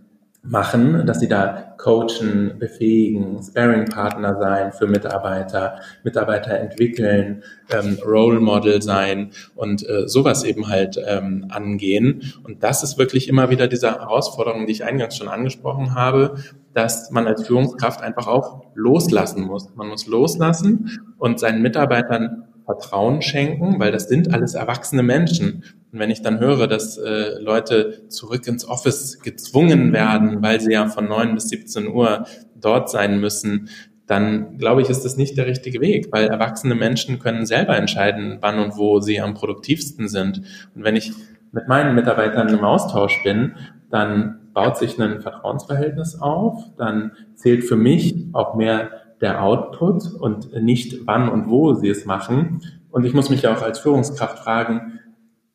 machen, 0.44 1.06
dass 1.06 1.20
sie 1.20 1.28
da 1.28 1.74
coachen, 1.78 2.58
befähigen, 2.58 3.42
Sparing-Partner 3.42 4.38
sein 4.40 4.72
für 4.72 4.88
Mitarbeiter, 4.88 5.80
Mitarbeiter 6.04 6.58
entwickeln, 6.60 7.44
ähm, 7.70 7.98
Role 8.06 8.40
Model 8.40 8.82
sein 8.82 9.32
und 9.56 9.88
äh, 9.88 10.08
sowas 10.08 10.44
eben 10.44 10.70
halt 10.70 11.00
ähm, 11.06 11.48
angehen. 11.50 12.34
Und 12.44 12.64
das 12.64 12.84
ist 12.84 12.98
wirklich 12.98 13.28
immer 13.28 13.50
wieder 13.50 13.68
diese 13.68 13.92
Herausforderung, 13.92 14.66
die 14.66 14.72
ich 14.72 14.86
eingangs 14.86 15.18
schon 15.18 15.28
angesprochen 15.28 15.96
habe, 15.96 16.36
dass 16.74 17.12
man 17.12 17.28
als 17.28 17.46
Führungskraft 17.46 18.02
einfach 18.02 18.28
auch 18.28 18.64
loslassen 18.76 19.44
muss. 19.44 19.74
Man 19.76 19.88
muss 19.88 20.08
loslassen 20.08 21.00
und 21.18 21.40
seinen 21.40 21.62
Mitarbeitern 21.62 22.47
Vertrauen 22.68 23.22
schenken, 23.22 23.80
weil 23.80 23.94
das 23.94 24.10
sind 24.10 24.34
alles 24.34 24.54
erwachsene 24.54 25.02
Menschen. 25.02 25.64
Und 25.94 26.00
wenn 26.00 26.12
ich 26.12 26.22
dann 26.22 26.42
höre, 26.42 26.68
dass 26.68 26.98
äh, 26.98 27.40
Leute 27.40 28.10
zurück 28.10 28.46
ins 28.46 28.68
Office 28.68 29.22
gezwungen 29.22 29.94
werden, 29.94 30.44
weil 30.44 30.60
sie 30.60 30.74
ja 30.74 30.88
von 30.88 31.08
9 31.08 31.34
bis 31.34 31.48
17 31.48 31.88
Uhr 31.88 32.26
dort 32.56 32.90
sein 32.90 33.22
müssen, 33.22 33.70
dann 34.06 34.58
glaube 34.58 34.82
ich, 34.82 34.90
ist 34.90 35.06
das 35.06 35.16
nicht 35.16 35.38
der 35.38 35.48
richtige 35.48 35.80
Weg, 35.80 36.10
weil 36.12 36.28
erwachsene 36.28 36.76
Menschen 36.76 37.20
können 37.20 37.46
selber 37.46 37.78
entscheiden, 37.78 38.40
wann 38.42 38.60
und 38.60 38.78
wo 38.78 39.00
sie 39.00 39.22
am 39.22 39.34
produktivsten 39.34 40.10
sind. 40.10 40.42
Und 40.76 40.84
wenn 40.84 40.98
ich 40.98 41.14
mit 41.54 41.70
meinen 41.70 41.96
Mitarbeitern 41.96 42.50
im 42.50 42.66
Austausch 42.66 43.24
bin, 43.24 43.56
dann 43.90 44.52
baut 44.54 44.78
sich 44.78 45.00
ein 45.00 45.22
Vertrauensverhältnis 45.22 46.20
auf, 46.20 46.66
dann 46.78 47.12
zählt 47.36 47.64
für 47.64 47.78
mich 47.78 48.28
auch 48.34 48.56
mehr 48.56 48.90
der 49.22 49.44
Output 49.44 50.14
und 50.14 50.54
nicht 50.62 51.08
wann 51.08 51.30
und 51.30 51.50
wo 51.50 51.74
sie 51.74 51.90
es 51.90 52.06
machen. 52.06 52.62
Und 52.92 53.06
ich 53.06 53.14
muss 53.14 53.30
mich 53.30 53.44
ja 53.44 53.54
auch 53.56 53.62
als 53.62 53.80
Führungskraft 53.80 54.40
fragen, 54.40 55.00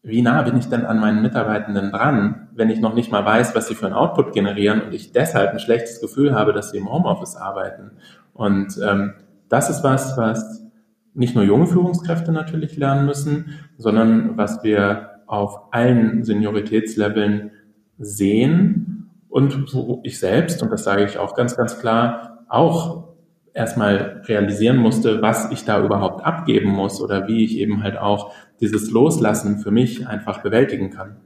wie 0.03 0.22
nah 0.22 0.42
bin 0.42 0.57
ich 0.57 0.68
denn 0.68 0.85
an 0.85 0.98
meinen 0.98 1.22
Mitarbeitenden 1.22 1.92
dran, 1.92 2.48
wenn 2.55 2.70
ich 2.70 2.81
noch 2.81 2.94
nicht 2.94 3.12
mal 3.12 3.25
weiß, 3.25 3.55
was 3.55 3.68
sie 3.68 3.77
für 3.77 3.87
einen 3.87 3.94
Output 3.94 4.33
generieren 4.33 4.83
und 4.83 4.92
ich 4.92 5.12
deshalb 5.12 5.53
ein 5.53 5.61
schlechtes 5.61 6.01
Gefühl 6.01 6.35
habe, 6.35 6.53
dass 6.53 6.70
sie 6.70 6.79
im 6.79 6.92
Homeoffice 6.92 7.37
arbeiten. 7.37 7.92
Und 8.35 8.79
ähm, 8.85 9.14
das 9.48 9.70
ist 9.70 9.85
was, 9.85 10.16
was 10.16 10.66
nicht 11.14 11.35
nur 11.35 11.44
junge 11.44 11.66
Führungskräfte 11.66 12.33
natürlich 12.33 12.77
lernen 12.77 13.07
müssen, 13.07 13.59
sondern 13.79 14.37
was 14.37 14.64
wir 14.64 15.11
auf 15.27 15.72
allen 15.72 16.25
Senioritätsleveln 16.25 17.53
sehen 17.98 19.11
und 19.29 19.72
wo 19.72 20.01
ich 20.03 20.18
selbst, 20.18 20.62
und 20.62 20.70
das 20.70 20.85
sage 20.85 21.05
ich 21.05 21.18
auch 21.18 21.35
ganz, 21.35 21.57
ganz 21.57 21.79
klar, 21.79 22.44
auch 22.48 23.02
erstmal 23.55 24.23
realisieren 24.27 24.79
musste, 24.79 25.23
was 25.23 25.51
ich 25.51 25.65
da 25.65 25.85
überhaupt 25.85 26.25
abgeben 26.25 26.71
muss 26.71 27.01
oder 27.01 27.29
wie 27.29 27.45
ich 27.45 27.57
eben 27.59 27.83
halt 27.83 27.99
auch 27.99 28.33
dieses 28.61 28.91
Loslassen 28.91 29.59
für 29.59 29.71
mich 29.71 30.07
einfach 30.07 30.43
bewältigen 30.43 30.91
kann. 30.91 31.17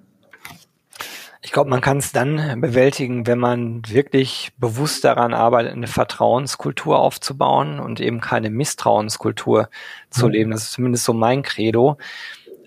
Ich 1.43 1.53
glaube, 1.53 1.71
man 1.71 1.81
kann 1.81 1.99
es 1.99 2.11
dann 2.11 2.61
bewältigen, 2.61 3.27
wenn 3.29 3.39
man 3.39 3.83
wirklich 3.89 4.51
bewusst 4.59 5.05
daran 5.05 5.33
arbeitet, 5.33 5.75
eine 5.75 5.87
Vertrauenskultur 5.87 6.99
aufzubauen 6.99 7.79
und 7.79 8.01
eben 8.01 8.21
keine 8.21 8.51
Misstrauenskultur 8.51 9.69
zu 10.11 10.27
mhm. 10.27 10.33
leben. 10.33 10.51
Das 10.51 10.65
ist 10.65 10.73
zumindest 10.73 11.05
so 11.05 11.13
mein 11.13 11.43
Credo. 11.43 11.99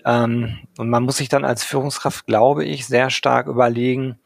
Ähm, 0.06 0.60
und 0.78 0.88
man 0.88 1.02
muss 1.02 1.18
sich 1.18 1.28
dann 1.28 1.44
als 1.44 1.62
Führungskraft, 1.62 2.26
glaube 2.26 2.64
ich, 2.64 2.86
sehr 2.86 3.10
stark 3.10 3.48
überlegen, 3.48 4.18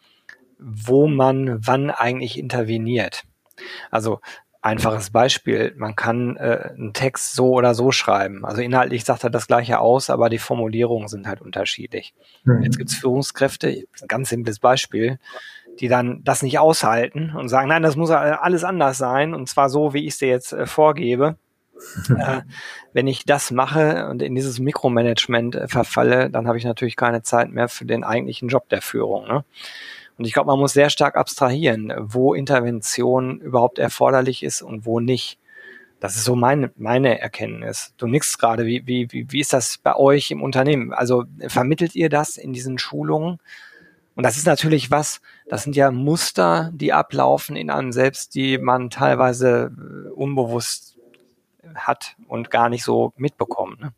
wo 0.58 1.08
man 1.08 1.58
wann 1.66 1.90
eigentlich 1.90 2.38
interveniert. 2.38 3.24
Also 3.90 4.20
Einfaches 4.64 5.10
Beispiel, 5.10 5.74
man 5.76 5.94
kann 5.94 6.38
äh, 6.38 6.70
einen 6.74 6.94
Text 6.94 7.34
so 7.34 7.50
oder 7.50 7.74
so 7.74 7.92
schreiben. 7.92 8.46
Also 8.46 8.62
inhaltlich 8.62 9.04
sagt 9.04 9.22
er 9.22 9.28
das 9.28 9.46
gleiche 9.46 9.78
aus, 9.78 10.08
aber 10.08 10.30
die 10.30 10.38
Formulierungen 10.38 11.06
sind 11.06 11.28
halt 11.28 11.42
unterschiedlich. 11.42 12.14
Mhm. 12.44 12.62
Jetzt 12.62 12.78
gibt 12.78 12.88
es 12.88 12.96
Führungskräfte, 12.96 13.68
ein 13.68 14.08
ganz 14.08 14.30
simples 14.30 14.60
Beispiel, 14.60 15.18
die 15.80 15.88
dann 15.88 16.24
das 16.24 16.42
nicht 16.42 16.58
aushalten 16.58 17.34
und 17.36 17.50
sagen, 17.50 17.68
nein, 17.68 17.82
das 17.82 17.96
muss 17.96 18.10
alles 18.10 18.64
anders 18.64 18.96
sein 18.96 19.34
und 19.34 19.50
zwar 19.50 19.68
so, 19.68 19.92
wie 19.92 20.06
ich 20.06 20.14
es 20.14 20.18
dir 20.18 20.28
jetzt 20.28 20.54
äh, 20.54 20.64
vorgebe. 20.64 21.36
äh, 22.16 22.40
wenn 22.94 23.06
ich 23.06 23.26
das 23.26 23.50
mache 23.50 24.08
und 24.08 24.22
in 24.22 24.34
dieses 24.34 24.60
Mikromanagement 24.60 25.56
äh, 25.56 25.68
verfalle, 25.68 26.30
dann 26.30 26.48
habe 26.48 26.56
ich 26.56 26.64
natürlich 26.64 26.96
keine 26.96 27.20
Zeit 27.20 27.50
mehr 27.50 27.68
für 27.68 27.84
den 27.84 28.02
eigentlichen 28.02 28.48
Job 28.48 28.70
der 28.70 28.80
Führung. 28.80 29.28
Ne? 29.28 29.44
Und 30.16 30.26
ich 30.26 30.32
glaube, 30.32 30.46
man 30.46 30.58
muss 30.58 30.72
sehr 30.72 30.90
stark 30.90 31.16
abstrahieren, 31.16 31.92
wo 31.98 32.34
Intervention 32.34 33.40
überhaupt 33.40 33.78
erforderlich 33.78 34.42
ist 34.42 34.62
und 34.62 34.86
wo 34.86 35.00
nicht. 35.00 35.38
Das 36.00 36.16
ist 36.16 36.24
so 36.24 36.36
meine, 36.36 36.70
meine 36.76 37.18
Erkenntnis. 37.18 37.94
Du 37.96 38.06
nix 38.06 38.38
gerade. 38.38 38.66
Wie, 38.66 38.86
wie, 38.86 39.10
wie, 39.10 39.26
wie 39.30 39.40
ist 39.40 39.52
das 39.52 39.78
bei 39.78 39.96
euch 39.96 40.30
im 40.30 40.42
Unternehmen? 40.42 40.92
Also 40.92 41.24
vermittelt 41.48 41.94
ihr 41.94 42.08
das 42.08 42.36
in 42.36 42.52
diesen 42.52 42.78
Schulungen? 42.78 43.38
Und 44.14 44.24
das 44.24 44.36
ist 44.36 44.46
natürlich 44.46 44.90
was, 44.90 45.20
das 45.48 45.64
sind 45.64 45.74
ja 45.74 45.90
Muster, 45.90 46.70
die 46.72 46.92
ablaufen 46.92 47.56
in 47.56 47.70
einem 47.70 47.90
selbst, 47.90 48.34
die 48.34 48.58
man 48.58 48.90
teilweise 48.90 49.72
äh, 49.76 50.10
unbewusst 50.10 50.98
hat 51.74 52.14
und 52.28 52.50
gar 52.50 52.68
nicht 52.68 52.84
so 52.84 53.12
mitbekommt. 53.16 53.80
Ne? 53.80 53.92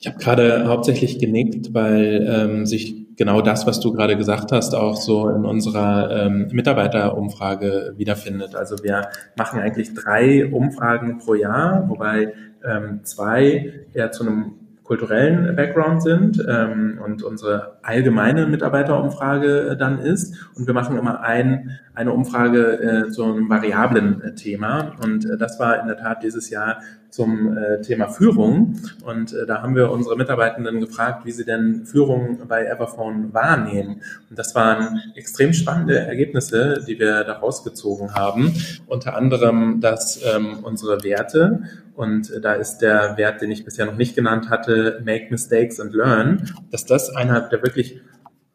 Ich 0.00 0.06
habe 0.06 0.18
gerade 0.18 0.66
hauptsächlich 0.66 1.18
genickt, 1.18 1.72
weil 1.72 2.26
ähm, 2.28 2.66
sich 2.66 3.03
genau 3.16 3.40
das, 3.40 3.66
was 3.66 3.80
du 3.80 3.92
gerade 3.92 4.16
gesagt 4.16 4.52
hast, 4.52 4.74
auch 4.74 4.96
so 4.96 5.28
in 5.28 5.44
unserer 5.44 6.26
ähm, 6.26 6.48
Mitarbeiterumfrage 6.52 7.94
wiederfindet. 7.96 8.54
Also 8.54 8.76
wir 8.82 9.08
machen 9.36 9.60
eigentlich 9.60 9.94
drei 9.94 10.46
Umfragen 10.46 11.18
pro 11.18 11.34
Jahr, 11.34 11.88
wobei 11.88 12.34
ähm, 12.64 13.00
zwei 13.04 13.72
eher 13.92 14.10
zu 14.12 14.26
einem 14.26 14.54
kulturellen 14.84 15.56
Background 15.56 16.02
sind 16.02 16.44
ähm, 16.46 17.00
und 17.02 17.22
unsere 17.22 17.78
allgemeine 17.82 18.46
Mitarbeiterumfrage 18.46 19.70
äh, 19.70 19.76
dann 19.76 19.98
ist. 19.98 20.36
Und 20.54 20.66
wir 20.66 20.74
machen 20.74 20.98
immer 20.98 21.20
ein, 21.20 21.80
eine 21.94 22.12
Umfrage 22.12 23.06
äh, 23.06 23.10
zu 23.10 23.24
einem 23.24 23.48
variablen 23.48 24.20
äh, 24.22 24.34
Thema. 24.34 24.94
Und 25.02 25.24
äh, 25.24 25.36
das 25.38 25.60
war 25.60 25.80
in 25.80 25.86
der 25.86 25.96
Tat 25.96 26.22
dieses 26.22 26.50
Jahr 26.50 26.80
zum 27.08 27.56
äh, 27.56 27.80
Thema 27.82 28.08
Führung. 28.08 28.80
Und 29.04 29.32
äh, 29.32 29.46
da 29.46 29.62
haben 29.62 29.76
wir 29.76 29.92
unsere 29.92 30.16
Mitarbeitenden 30.16 30.80
gefragt, 30.80 31.24
wie 31.24 31.30
sie 31.30 31.44
denn 31.44 31.86
Führung 31.86 32.38
bei 32.48 32.66
Everphone 32.66 33.32
wahrnehmen. 33.32 34.02
Und 34.28 34.38
das 34.38 34.54
waren 34.56 35.00
extrem 35.14 35.52
spannende 35.52 35.98
Ergebnisse, 35.98 36.84
die 36.86 36.98
wir 36.98 37.22
daraus 37.22 37.62
gezogen 37.62 38.14
haben. 38.14 38.52
Unter 38.86 39.16
anderem, 39.16 39.80
dass 39.80 40.20
ähm, 40.24 40.64
unsere 40.64 41.04
Werte 41.04 41.62
und 41.94 42.32
da 42.42 42.54
ist 42.54 42.78
der 42.78 43.16
Wert, 43.16 43.40
den 43.40 43.52
ich 43.52 43.64
bisher 43.64 43.86
noch 43.86 43.96
nicht 43.96 44.16
genannt 44.16 44.50
hatte, 44.50 45.00
Make 45.04 45.28
Mistakes 45.30 45.78
and 45.78 45.94
Learn, 45.94 46.50
dass 46.72 46.84
das 46.86 47.14
einer 47.14 47.40
der 47.42 47.62
wirklich 47.62 48.00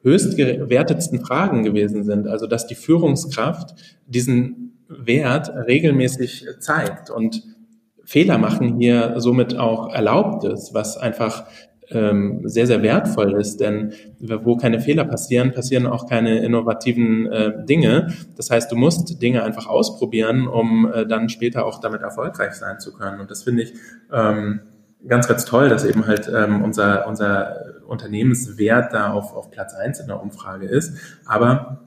höchst 0.01 0.37
gewertetsten 0.37 1.19
Fragen 1.19 1.63
gewesen 1.63 2.03
sind. 2.03 2.27
Also 2.27 2.47
dass 2.47 2.67
die 2.67 2.75
Führungskraft 2.75 3.75
diesen 4.07 4.85
Wert 4.87 5.49
regelmäßig 5.67 6.45
zeigt 6.59 7.09
und 7.09 7.43
Fehler 8.05 8.39
machen 8.39 8.77
hier 8.79 9.13
somit 9.17 9.55
auch 9.55 9.93
erlaubt 9.93 10.43
ist, 10.43 10.73
was 10.73 10.97
einfach 10.97 11.45
ähm, 11.91 12.41
sehr, 12.43 12.67
sehr 12.67 12.81
wertvoll 12.81 13.39
ist, 13.39 13.59
denn 13.59 13.93
wo 14.19 14.57
keine 14.57 14.79
Fehler 14.79 15.05
passieren, 15.05 15.53
passieren 15.53 15.87
auch 15.87 16.07
keine 16.07 16.39
innovativen 16.39 17.27
äh, 17.27 17.65
Dinge. 17.65 18.13
Das 18.35 18.49
heißt, 18.49 18.71
du 18.71 18.75
musst 18.75 19.21
Dinge 19.21 19.43
einfach 19.43 19.67
ausprobieren, 19.67 20.47
um 20.47 20.91
äh, 20.91 21.05
dann 21.05 21.29
später 21.29 21.65
auch 21.65 21.79
damit 21.79 22.01
erfolgreich 22.01 22.53
sein 22.53 22.79
zu 22.79 22.93
können. 22.93 23.19
Und 23.19 23.31
das 23.31 23.43
finde 23.43 23.63
ich 23.63 23.73
ähm, 24.11 24.61
ganz, 25.07 25.27
ganz 25.27 25.45
toll, 25.45 25.69
dass 25.69 25.85
eben 25.85 26.05
halt 26.05 26.31
ähm, 26.33 26.63
unser, 26.63 27.07
unser 27.07 27.78
Unternehmenswert 27.89 28.93
da 28.93 29.11
auf, 29.11 29.35
auf 29.35 29.51
Platz 29.51 29.73
eins 29.73 29.99
in 29.99 30.07
der 30.07 30.21
Umfrage 30.21 30.67
ist. 30.67 30.93
Aber 31.25 31.79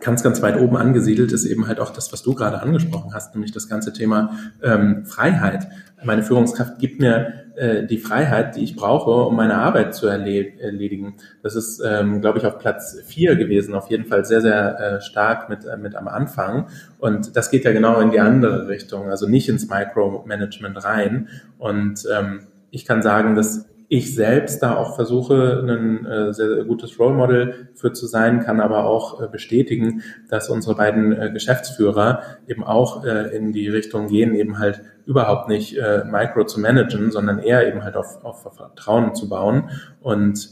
ganz, 0.00 0.22
ganz 0.22 0.42
weit 0.42 0.60
oben 0.60 0.76
angesiedelt 0.76 1.32
ist 1.32 1.44
eben 1.44 1.66
halt 1.66 1.80
auch 1.80 1.90
das, 1.90 2.12
was 2.12 2.22
du 2.22 2.34
gerade 2.34 2.60
angesprochen 2.60 3.14
hast, 3.14 3.34
nämlich 3.34 3.52
das 3.52 3.68
ganze 3.68 3.92
Thema 3.92 4.32
ähm, 4.62 5.04
Freiheit. 5.04 5.68
Meine 6.04 6.22
Führungskraft 6.22 6.78
gibt 6.78 7.00
mir 7.00 7.32
äh, 7.56 7.86
die 7.86 7.98
Freiheit, 7.98 8.56
die 8.56 8.62
ich 8.62 8.76
brauche, 8.76 9.10
um 9.10 9.34
meine 9.34 9.56
Arbeit 9.56 9.94
zu 9.94 10.06
erledigen. 10.06 11.14
Das 11.42 11.56
ist, 11.56 11.82
ähm, 11.84 12.20
glaube 12.20 12.38
ich, 12.38 12.46
auf 12.46 12.58
Platz 12.58 12.98
vier 13.04 13.36
gewesen, 13.36 13.74
auf 13.74 13.90
jeden 13.90 14.04
Fall 14.04 14.24
sehr, 14.24 14.40
sehr 14.40 14.78
äh, 14.78 15.00
stark 15.00 15.48
mit, 15.48 15.64
äh, 15.64 15.76
mit 15.76 15.96
am 15.96 16.06
Anfang. 16.06 16.68
Und 16.98 17.36
das 17.36 17.50
geht 17.50 17.64
ja 17.64 17.72
genau 17.72 18.00
in 18.00 18.10
die 18.10 18.20
andere 18.20 18.68
Richtung, 18.68 19.10
also 19.10 19.28
nicht 19.28 19.48
ins 19.48 19.68
Micromanagement 19.68 20.84
rein. 20.84 21.28
Und 21.58 22.06
ähm, 22.16 22.42
ich 22.70 22.84
kann 22.84 23.02
sagen, 23.02 23.34
dass 23.34 23.66
ich 23.90 24.14
selbst 24.14 24.62
da 24.62 24.76
auch 24.76 24.96
versuche, 24.96 25.64
ein 25.66 26.04
äh, 26.04 26.32
sehr, 26.34 26.54
sehr 26.54 26.64
gutes 26.64 26.98
Role 26.98 27.14
Model 27.14 27.70
für 27.74 27.92
zu 27.92 28.06
sein, 28.06 28.40
kann 28.40 28.60
aber 28.60 28.84
auch 28.84 29.22
äh, 29.22 29.28
bestätigen, 29.28 30.02
dass 30.28 30.50
unsere 30.50 30.74
beiden 30.74 31.12
äh, 31.12 31.30
Geschäftsführer 31.32 32.22
eben 32.46 32.64
auch 32.64 33.04
äh, 33.04 33.34
in 33.34 33.52
die 33.52 33.68
Richtung 33.68 34.08
gehen, 34.08 34.34
eben 34.34 34.58
halt 34.58 34.82
überhaupt 35.06 35.48
nicht 35.48 35.78
äh, 35.78 36.04
Micro 36.04 36.44
zu 36.44 36.60
managen, 36.60 37.10
sondern 37.10 37.38
eher 37.38 37.66
eben 37.66 37.82
halt 37.82 37.96
auf, 37.96 38.22
auf 38.24 38.42
Vertrauen 38.54 39.14
zu 39.14 39.30
bauen. 39.30 39.70
Und 40.00 40.50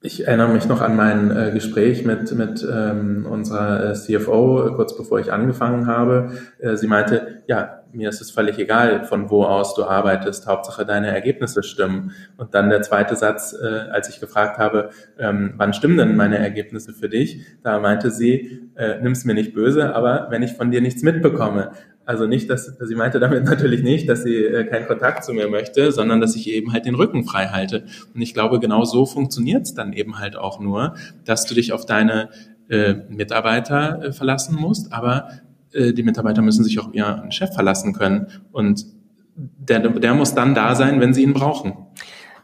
ich 0.00 0.26
erinnere 0.26 0.48
mich 0.48 0.68
noch 0.68 0.80
an 0.80 0.96
mein 0.96 1.30
äh, 1.30 1.50
Gespräch 1.52 2.04
mit, 2.04 2.32
mit 2.36 2.64
ähm, 2.70 3.26
unserer 3.28 3.90
äh, 3.90 3.94
CFO, 3.94 4.72
kurz 4.76 4.96
bevor 4.96 5.18
ich 5.18 5.32
angefangen 5.32 5.88
habe. 5.88 6.32
Äh, 6.60 6.76
sie 6.76 6.86
meinte, 6.86 7.42
ja, 7.48 7.81
mir 7.92 8.08
ist 8.08 8.20
es 8.20 8.30
völlig 8.30 8.58
egal, 8.58 9.04
von 9.04 9.30
wo 9.30 9.44
aus 9.44 9.74
du 9.74 9.84
arbeitest, 9.84 10.46
Hauptsache 10.46 10.84
deine 10.84 11.08
Ergebnisse 11.08 11.62
stimmen. 11.62 12.12
Und 12.36 12.54
dann 12.54 12.70
der 12.70 12.82
zweite 12.82 13.16
Satz, 13.16 13.54
äh, 13.54 13.66
als 13.66 14.08
ich 14.08 14.20
gefragt 14.20 14.58
habe, 14.58 14.90
ähm, 15.18 15.54
wann 15.56 15.72
stimmen 15.72 15.96
denn 15.96 16.16
meine 16.16 16.38
Ergebnisse 16.38 16.92
für 16.92 17.08
dich, 17.08 17.44
da 17.62 17.78
meinte 17.80 18.10
sie, 18.10 18.70
äh, 18.74 19.00
nimm's 19.00 19.24
mir 19.24 19.34
nicht 19.34 19.54
böse, 19.54 19.94
aber 19.94 20.28
wenn 20.30 20.42
ich 20.42 20.52
von 20.52 20.70
dir 20.70 20.80
nichts 20.80 21.02
mitbekomme. 21.02 21.72
Also 22.04 22.26
nicht, 22.26 22.50
dass 22.50 22.66
sie 22.66 22.94
meinte 22.94 23.20
damit 23.20 23.44
natürlich 23.48 23.82
nicht, 23.82 24.08
dass 24.08 24.22
sie 24.22 24.36
äh, 24.36 24.64
keinen 24.64 24.86
Kontakt 24.86 25.24
zu 25.24 25.32
mir 25.32 25.48
möchte, 25.48 25.92
sondern 25.92 26.20
dass 26.20 26.34
ich 26.34 26.48
eben 26.50 26.72
halt 26.72 26.84
den 26.84 26.94
Rücken 26.94 27.24
frei 27.24 27.46
halte. 27.46 27.84
Und 28.14 28.22
ich 28.22 28.34
glaube, 28.34 28.58
genau 28.58 28.84
so 28.84 29.06
funktioniert 29.06 29.62
es 29.62 29.74
dann 29.74 29.92
eben 29.92 30.18
halt 30.18 30.36
auch 30.36 30.58
nur, 30.58 30.94
dass 31.24 31.46
du 31.46 31.54
dich 31.54 31.72
auf 31.72 31.86
deine 31.86 32.30
äh, 32.68 32.94
Mitarbeiter 33.08 34.02
äh, 34.02 34.12
verlassen 34.12 34.56
musst, 34.56 34.92
aber 34.92 35.28
äh, 35.72 35.92
die 35.92 36.02
Mitarbeiter 36.02 36.42
müssen 36.42 36.64
sich 36.64 36.78
auf 36.78 36.92
ihren 36.92 37.30
Chef 37.32 37.54
verlassen 37.54 37.92
können. 37.92 38.26
Und 38.52 38.86
der, 39.34 39.80
der 39.80 40.14
muss 40.14 40.34
dann 40.34 40.54
da 40.54 40.74
sein, 40.74 41.00
wenn 41.00 41.14
sie 41.14 41.22
ihn 41.22 41.32
brauchen. 41.32 41.74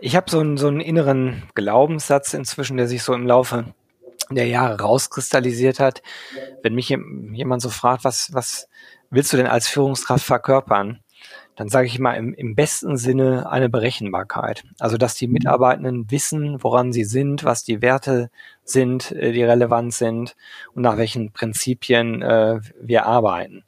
Ich 0.00 0.16
habe 0.16 0.30
so 0.30 0.38
einen, 0.38 0.56
so 0.56 0.68
einen 0.68 0.80
inneren 0.80 1.42
Glaubenssatz 1.54 2.32
inzwischen, 2.34 2.76
der 2.76 2.88
sich 2.88 3.02
so 3.02 3.14
im 3.14 3.26
Laufe 3.26 3.74
der 4.30 4.46
Jahre 4.46 4.80
rauskristallisiert 4.80 5.80
hat. 5.80 6.02
Wenn 6.62 6.74
mich 6.74 6.88
jemand 6.88 7.62
so 7.62 7.70
fragt, 7.70 8.04
was, 8.04 8.32
was 8.32 8.68
willst 9.10 9.32
du 9.32 9.36
denn 9.36 9.46
als 9.46 9.68
Führungskraft 9.68 10.24
verkörpern? 10.24 11.00
Dann 11.56 11.68
sage 11.68 11.88
ich 11.88 11.98
mal 11.98 12.14
im, 12.14 12.34
im 12.34 12.54
besten 12.54 12.96
Sinne 12.96 13.50
eine 13.50 13.68
Berechenbarkeit. 13.68 14.62
Also 14.78 14.96
dass 14.96 15.16
die 15.16 15.26
Mitarbeitenden 15.26 16.10
wissen, 16.10 16.62
woran 16.62 16.92
sie 16.92 17.04
sind, 17.04 17.42
was 17.42 17.64
die 17.64 17.82
Werte 17.82 18.30
sind, 18.70 19.12
äh, 19.12 19.32
die 19.32 19.42
relevant 19.42 19.94
sind 19.94 20.36
und 20.74 20.82
nach 20.82 20.96
welchen 20.96 21.32
Prinzipien 21.32 22.22
äh, 22.22 22.60
wir 22.80 23.06
arbeiten. 23.06 23.64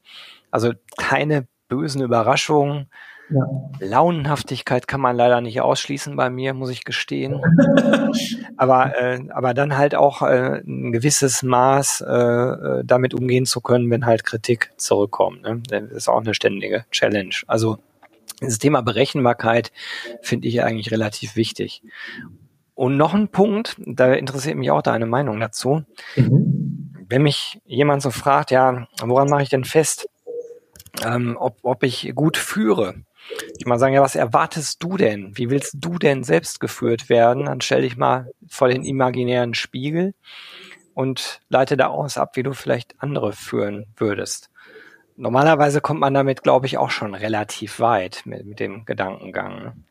Also 0.50 0.72
keine 0.96 1.46
bösen 1.68 2.02
Überraschungen, 2.02 2.88
ja. 3.32 3.46
Launenhaftigkeit 3.78 4.88
kann 4.88 5.00
man 5.00 5.16
leider 5.16 5.40
nicht 5.40 5.60
ausschließen 5.60 6.16
bei 6.16 6.30
mir, 6.30 6.52
muss 6.52 6.70
ich 6.70 6.84
gestehen. 6.84 7.40
aber, 8.56 9.00
äh, 9.00 9.20
aber 9.30 9.54
dann 9.54 9.76
halt 9.76 9.94
auch 9.94 10.22
äh, 10.22 10.60
ein 10.66 10.90
gewisses 10.90 11.44
Maß 11.44 12.00
äh, 12.00 12.12
äh, 12.12 12.82
damit 12.84 13.14
umgehen 13.14 13.46
zu 13.46 13.60
können, 13.60 13.88
wenn 13.90 14.04
halt 14.04 14.24
Kritik 14.24 14.72
zurückkommt. 14.76 15.42
Ne? 15.42 15.62
Das 15.68 15.90
ist 15.92 16.08
auch 16.08 16.20
eine 16.20 16.34
ständige 16.34 16.84
Challenge. 16.90 17.34
Also 17.46 17.78
das 18.40 18.58
Thema 18.58 18.80
Berechenbarkeit 18.80 19.70
finde 20.22 20.48
ich 20.48 20.62
eigentlich 20.64 20.90
relativ 20.90 21.36
wichtig. 21.36 21.82
Und 22.80 22.96
noch 22.96 23.12
ein 23.12 23.28
Punkt, 23.28 23.76
da 23.84 24.14
interessiert 24.14 24.56
mich 24.56 24.70
auch 24.70 24.80
deine 24.80 25.04
Meinung 25.04 25.38
dazu. 25.38 25.84
Mhm. 26.16 26.94
Wenn 27.10 27.22
mich 27.22 27.60
jemand 27.66 28.00
so 28.00 28.10
fragt, 28.10 28.50
ja, 28.50 28.88
woran 29.02 29.28
mache 29.28 29.42
ich 29.42 29.50
denn 29.50 29.64
fest, 29.64 30.08
ähm, 31.04 31.36
ob, 31.38 31.58
ob 31.62 31.82
ich 31.82 32.10
gut 32.14 32.38
führe? 32.38 32.94
Ich 33.58 33.66
mal 33.66 33.78
sagen, 33.78 33.92
ja, 33.92 34.00
was 34.00 34.16
erwartest 34.16 34.82
du 34.82 34.96
denn? 34.96 35.36
Wie 35.36 35.50
willst 35.50 35.74
du 35.78 35.98
denn 35.98 36.24
selbst 36.24 36.58
geführt 36.58 37.10
werden? 37.10 37.44
Dann 37.44 37.60
stell 37.60 37.82
dich 37.82 37.98
mal 37.98 38.30
vor 38.48 38.68
den 38.68 38.82
imaginären 38.82 39.52
Spiegel 39.52 40.14
und 40.94 41.42
leite 41.50 41.76
da 41.76 41.88
aus 41.88 42.16
ab, 42.16 42.34
wie 42.36 42.42
du 42.42 42.54
vielleicht 42.54 42.94
andere 42.96 43.34
führen 43.34 43.88
würdest. 43.98 44.48
Normalerweise 45.16 45.82
kommt 45.82 46.00
man 46.00 46.14
damit, 46.14 46.42
glaube 46.42 46.64
ich, 46.64 46.78
auch 46.78 46.88
schon 46.88 47.14
relativ 47.14 47.78
weit 47.78 48.22
mit, 48.24 48.46
mit 48.46 48.58
dem 48.58 48.86
Gedankengang. 48.86 49.84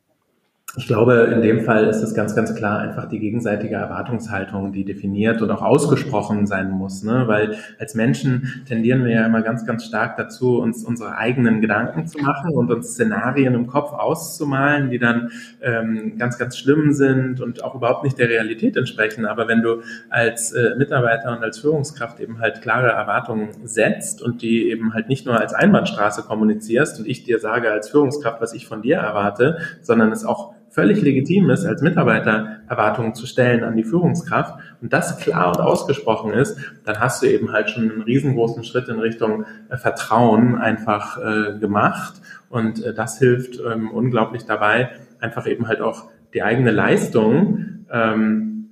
Ich 0.77 0.85
glaube, 0.85 1.31
in 1.33 1.41
dem 1.41 1.61
Fall 1.61 1.87
ist 1.87 2.03
es 2.03 2.13
ganz, 2.13 2.35
ganz 2.35 2.53
klar 2.53 2.77
einfach 2.77 3.09
die 3.09 3.17
gegenseitige 3.17 3.73
Erwartungshaltung, 3.73 4.71
die 4.71 4.85
definiert 4.85 5.41
und 5.41 5.49
auch 5.49 5.63
ausgesprochen 5.63 6.45
sein 6.45 6.69
muss. 6.69 7.01
Ne? 7.01 7.23
Weil 7.25 7.57
als 7.79 7.95
Menschen 7.95 8.63
tendieren 8.67 9.03
wir 9.03 9.11
ja 9.11 9.25
immer 9.25 9.41
ganz, 9.41 9.65
ganz 9.65 9.83
stark 9.83 10.15
dazu, 10.15 10.59
uns 10.59 10.83
unsere 10.83 11.17
eigenen 11.17 11.59
Gedanken 11.61 12.05
zu 12.05 12.19
machen 12.19 12.51
und 12.51 12.69
uns 12.69 12.89
Szenarien 12.91 13.55
im 13.55 13.65
Kopf 13.65 13.93
auszumalen, 13.93 14.91
die 14.91 14.99
dann 14.99 15.31
ähm, 15.59 16.19
ganz, 16.19 16.37
ganz 16.37 16.55
schlimm 16.55 16.93
sind 16.93 17.41
und 17.41 17.63
auch 17.63 17.73
überhaupt 17.73 18.03
nicht 18.03 18.19
der 18.19 18.29
Realität 18.29 18.77
entsprechen. 18.77 19.25
Aber 19.25 19.47
wenn 19.47 19.63
du 19.63 19.81
als 20.11 20.51
äh, 20.51 20.75
Mitarbeiter 20.77 21.35
und 21.35 21.43
als 21.43 21.57
Führungskraft 21.57 22.19
eben 22.19 22.39
halt 22.39 22.61
klare 22.61 22.89
Erwartungen 22.89 23.49
setzt 23.63 24.21
und 24.21 24.43
die 24.43 24.69
eben 24.69 24.93
halt 24.93 25.09
nicht 25.09 25.25
nur 25.25 25.39
als 25.39 25.55
Einbahnstraße 25.55 26.21
kommunizierst 26.21 26.99
und 26.99 27.07
ich 27.07 27.23
dir 27.23 27.39
sage 27.39 27.71
als 27.71 27.89
Führungskraft, 27.89 28.39
was 28.39 28.53
ich 28.53 28.67
von 28.67 28.83
dir 28.83 28.97
erwarte, 28.97 29.57
sondern 29.81 30.11
es 30.11 30.23
auch 30.23 30.58
völlig 30.69 31.01
legitim 31.01 31.49
ist, 31.49 31.65
als 31.65 31.81
Mitarbeiter 31.81 32.59
Erwartungen 32.67 33.15
zu 33.15 33.25
stellen 33.25 33.63
an 33.63 33.75
die 33.75 33.83
Führungskraft 33.83 34.59
und 34.81 34.93
das 34.93 35.17
klar 35.17 35.49
und 35.49 35.61
ausgesprochen 35.61 36.31
ist, 36.33 36.57
dann 36.85 36.99
hast 36.99 37.21
du 37.21 37.27
eben 37.27 37.51
halt 37.51 37.69
schon 37.69 37.89
einen 37.89 38.01
riesengroßen 38.01 38.63
Schritt 38.63 38.87
in 38.87 38.99
Richtung 38.99 39.45
äh, 39.69 39.77
Vertrauen 39.77 40.55
einfach 40.55 41.17
äh, 41.17 41.59
gemacht 41.59 42.21
und 42.49 42.83
äh, 42.83 42.93
das 42.93 43.19
hilft 43.19 43.59
ähm, 43.59 43.91
unglaublich 43.91 44.45
dabei, 44.45 44.91
einfach 45.19 45.47
eben 45.47 45.67
halt 45.67 45.81
auch 45.81 46.09
die 46.33 46.43
eigene 46.43 46.71
Leistung 46.71 47.85
ähm, 47.91 48.69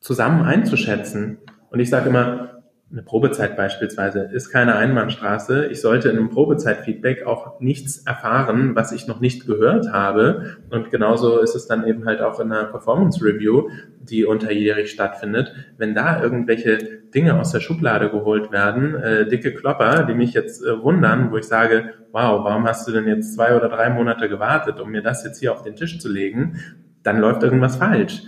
zusammen 0.00 0.44
einzuschätzen. 0.44 1.38
Und 1.70 1.80
ich 1.80 1.90
sage 1.90 2.08
immer, 2.08 2.55
eine 2.90 3.02
Probezeit 3.02 3.56
beispielsweise 3.56 4.20
ist 4.32 4.50
keine 4.50 4.76
Einbahnstraße. 4.76 5.66
Ich 5.66 5.80
sollte 5.80 6.08
in 6.08 6.18
einem 6.18 6.30
Probezeitfeedback 6.30 7.26
auch 7.26 7.58
nichts 7.58 8.06
erfahren, 8.06 8.76
was 8.76 8.92
ich 8.92 9.08
noch 9.08 9.18
nicht 9.18 9.44
gehört 9.44 9.90
habe. 9.92 10.58
Und 10.70 10.92
genauso 10.92 11.40
ist 11.40 11.56
es 11.56 11.66
dann 11.66 11.84
eben 11.84 12.06
halt 12.06 12.20
auch 12.20 12.38
in 12.38 12.52
einer 12.52 12.64
Performance 12.64 13.24
Review, 13.24 13.70
die 14.00 14.24
unterjährig 14.24 14.92
stattfindet. 14.92 15.52
Wenn 15.76 15.96
da 15.96 16.22
irgendwelche 16.22 16.78
Dinge 17.12 17.40
aus 17.40 17.50
der 17.50 17.60
Schublade 17.60 18.08
geholt 18.08 18.52
werden, 18.52 18.94
äh, 18.94 19.26
dicke 19.26 19.52
Klopper, 19.52 20.04
die 20.04 20.14
mich 20.14 20.32
jetzt 20.32 20.64
äh, 20.64 20.80
wundern, 20.80 21.32
wo 21.32 21.38
ich 21.38 21.44
sage, 21.44 21.94
wow, 22.12 22.44
warum 22.44 22.68
hast 22.68 22.86
du 22.86 22.92
denn 22.92 23.08
jetzt 23.08 23.34
zwei 23.34 23.56
oder 23.56 23.68
drei 23.68 23.90
Monate 23.90 24.28
gewartet, 24.28 24.78
um 24.78 24.92
mir 24.92 25.02
das 25.02 25.24
jetzt 25.24 25.40
hier 25.40 25.52
auf 25.52 25.62
den 25.62 25.74
Tisch 25.74 25.98
zu 25.98 26.08
legen? 26.08 26.60
Dann 27.02 27.18
läuft 27.18 27.42
irgendwas 27.42 27.76
falsch 27.76 28.22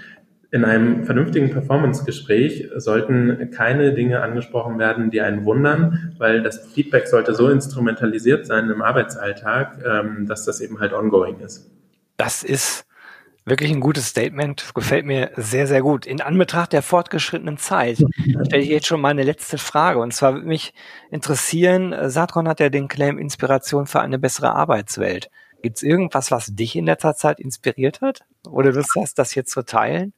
In 0.50 0.64
einem 0.64 1.04
vernünftigen 1.04 1.50
Performance-Gespräch 1.50 2.70
sollten 2.76 3.50
keine 3.50 3.92
Dinge 3.92 4.22
angesprochen 4.22 4.78
werden, 4.78 5.10
die 5.10 5.20
einen 5.20 5.44
wundern, 5.44 6.14
weil 6.16 6.42
das 6.42 6.66
Feedback 6.72 7.06
sollte 7.06 7.34
so 7.34 7.50
instrumentalisiert 7.50 8.46
sein 8.46 8.70
im 8.70 8.80
Arbeitsalltag, 8.80 9.84
ähm, 9.84 10.26
dass 10.26 10.46
das 10.46 10.62
eben 10.62 10.80
halt 10.80 10.94
ongoing 10.94 11.40
ist. 11.40 11.70
Das 12.16 12.42
ist 12.42 12.86
wirklich 13.44 13.70
ein 13.70 13.80
gutes 13.80 14.08
Statement. 14.08 14.74
Gefällt 14.74 15.04
mir 15.04 15.32
sehr, 15.36 15.66
sehr 15.66 15.82
gut. 15.82 16.06
In 16.06 16.22
Anbetracht 16.22 16.72
der 16.72 16.82
fortgeschrittenen 16.82 17.58
Zeit 17.58 17.98
stelle 18.46 18.62
ich 18.62 18.70
jetzt 18.70 18.86
schon 18.86 19.02
meine 19.02 19.24
letzte 19.24 19.58
Frage. 19.58 19.98
Und 19.98 20.14
zwar 20.14 20.32
würde 20.32 20.46
mich 20.46 20.72
interessieren, 21.10 21.94
Satron 22.08 22.48
hat 22.48 22.60
ja 22.60 22.70
den 22.70 22.88
Claim 22.88 23.18
Inspiration 23.18 23.86
für 23.86 24.00
eine 24.00 24.18
bessere 24.18 24.54
Arbeitswelt. 24.54 25.30
Gibt 25.62 25.76
es 25.76 25.82
irgendwas, 25.82 26.30
was 26.30 26.54
dich 26.54 26.74
in 26.74 26.86
letzter 26.86 27.14
Zeit 27.16 27.38
inspiriert 27.38 28.00
hat? 28.00 28.20
Oder 28.48 28.72
Lust 28.72 28.92
hast, 28.96 29.18
das 29.18 29.34
jetzt 29.34 29.50
zu 29.50 29.62
teilen? 29.62 30.14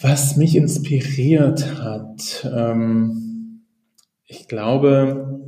Was 0.00 0.36
mich 0.36 0.54
inspiriert 0.54 1.82
hat, 1.82 2.48
ähm, 2.56 3.64
ich 4.26 4.46
glaube, 4.46 5.40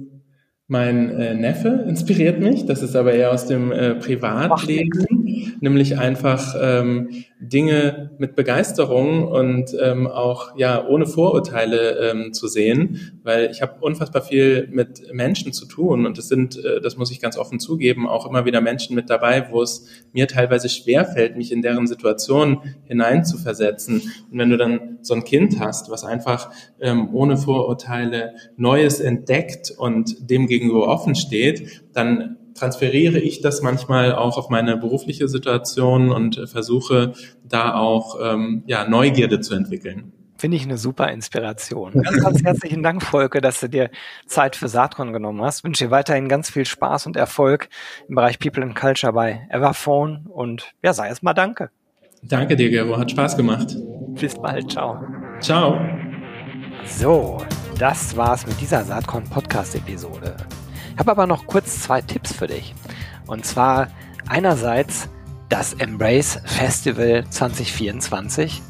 mein 0.67 1.11
äh, 1.11 1.35
Neffe 1.35 1.85
inspiriert 1.89 2.41
mich. 2.41 2.67
Das 2.67 2.83
ist 2.83 2.97
aber 2.97 3.13
eher 3.13 3.33
aus 3.33 3.47
dem 3.47 3.71
äh, 3.71 3.95
Privatleben, 3.95 5.20
nämlich 5.61 5.99
einfach 5.99 6.55
ähm, 6.61 7.25
Dinge 7.39 8.11
mit 8.19 8.35
Begeisterung 8.35 9.27
und 9.27 9.75
ähm, 9.81 10.07
auch 10.07 10.57
ja 10.57 10.87
ohne 10.87 11.07
Vorurteile 11.07 12.11
ähm, 12.11 12.33
zu 12.33 12.49
sehen, 12.49 13.21
weil 13.23 13.51
ich 13.51 13.63
habe 13.63 13.75
unfassbar 13.81 14.23
viel 14.23 14.69
mit 14.71 15.13
Menschen 15.13 15.53
zu 15.53 15.67
tun 15.67 16.07
und 16.07 16.19
es 16.19 16.29
sind, 16.29 16.63
äh, 16.63 16.81
das 16.81 16.97
muss 16.97 17.11
ich 17.11 17.21
ganz 17.21 17.37
offen 17.37 17.61
zugeben, 17.61 18.09
auch 18.09 18.27
immer 18.27 18.45
wieder 18.45 18.61
Menschen 18.61 18.95
mit 18.95 19.11
dabei, 19.11 19.49
wo 19.51 19.63
es 19.63 19.87
mir 20.13 20.29
teilweise 20.29 20.69
schwer 20.69 21.05
fällt, 21.05 21.37
mich 21.37 21.53
in 21.53 21.63
deren 21.63 21.87
Situation 21.87 22.63
hineinzuversetzen. 22.85 24.03
Und 24.31 24.39
wenn 24.39 24.51
du 24.51 24.57
dann 24.57 24.99
so 25.03 25.15
ein 25.15 25.25
Kind 25.25 25.61
hast, 25.61 25.91
was 25.91 26.05
einfach 26.05 26.51
ähm, 26.81 27.15
ohne 27.15 27.37
Vorurteile 27.37 28.35
Neues 28.57 29.01
entdeckt 29.01 29.73
und 29.77 30.31
dem 30.31 30.47
gegenüber 30.47 30.89
offen 30.89 31.15
steht, 31.15 31.83
dann 31.93 32.37
transferiere 32.61 33.19
ich 33.19 33.41
das 33.41 33.63
manchmal 33.63 34.15
auch 34.15 34.37
auf 34.37 34.51
meine 34.51 34.77
berufliche 34.77 35.29
Situation 35.29 36.11
und 36.11 36.49
versuche 36.49 37.15
da 37.43 37.75
auch 37.75 38.19
ähm, 38.23 38.63
ja, 38.67 38.89
Neugierde 38.89 39.41
zu 39.41 39.55
entwickeln. 39.55 40.13
Finde 40.37 40.57
ich 40.57 40.63
eine 40.63 40.79
super 40.79 41.11
Inspiration. 41.11 41.93
Ganz, 41.93 42.23
ganz 42.23 42.43
herzlichen 42.43 42.83
Dank, 42.83 43.03
Volke, 43.03 43.41
dass 43.41 43.61
du 43.61 43.69
dir 43.69 43.91
Zeit 44.27 44.57
für 44.57 44.69
Saatkorn 44.69 45.13
genommen 45.13 45.43
hast. 45.43 45.59
Ich 45.59 45.65
wünsche 45.65 45.85
dir 45.85 45.91
weiterhin 45.91 46.29
ganz 46.29 46.51
viel 46.51 46.65
Spaß 46.65 47.07
und 47.07 47.17
Erfolg 47.17 47.69
im 48.09 48.15
Bereich 48.15 48.39
People 48.39 48.63
and 48.63 48.75
Culture 48.75 49.13
bei 49.13 49.47
Everphone 49.51 50.27
und 50.29 50.73
ja, 50.83 50.93
sei 50.93 51.09
es 51.09 51.23
mal 51.23 51.35
Danke. 51.35 51.71
Danke 52.23 52.57
dir, 52.57 52.71
Gero. 52.71 52.97
Hat 52.97 53.11
Spaß 53.11 53.37
gemacht. 53.37 53.77
Bis 54.19 54.35
bald. 54.35 54.71
Ciao. 54.71 55.03
Ciao. 55.41 55.79
So, 56.85 57.43
das 57.79 58.17
war's 58.17 58.47
mit 58.47 58.61
dieser 58.61 58.85
Saatkorn 58.85 59.25
Podcast 59.25 59.75
Episode 59.75 60.37
habe 61.01 61.11
aber 61.11 61.27
noch 61.27 61.47
kurz 61.47 61.81
zwei 61.81 62.01
Tipps 62.01 62.33
für 62.33 62.47
dich. 62.47 62.75
Und 63.27 63.45
zwar 63.45 63.89
einerseits 64.29 65.09
das 65.49 65.73
Embrace 65.75 66.41
Festival 66.45 67.25
2024. 67.29 68.63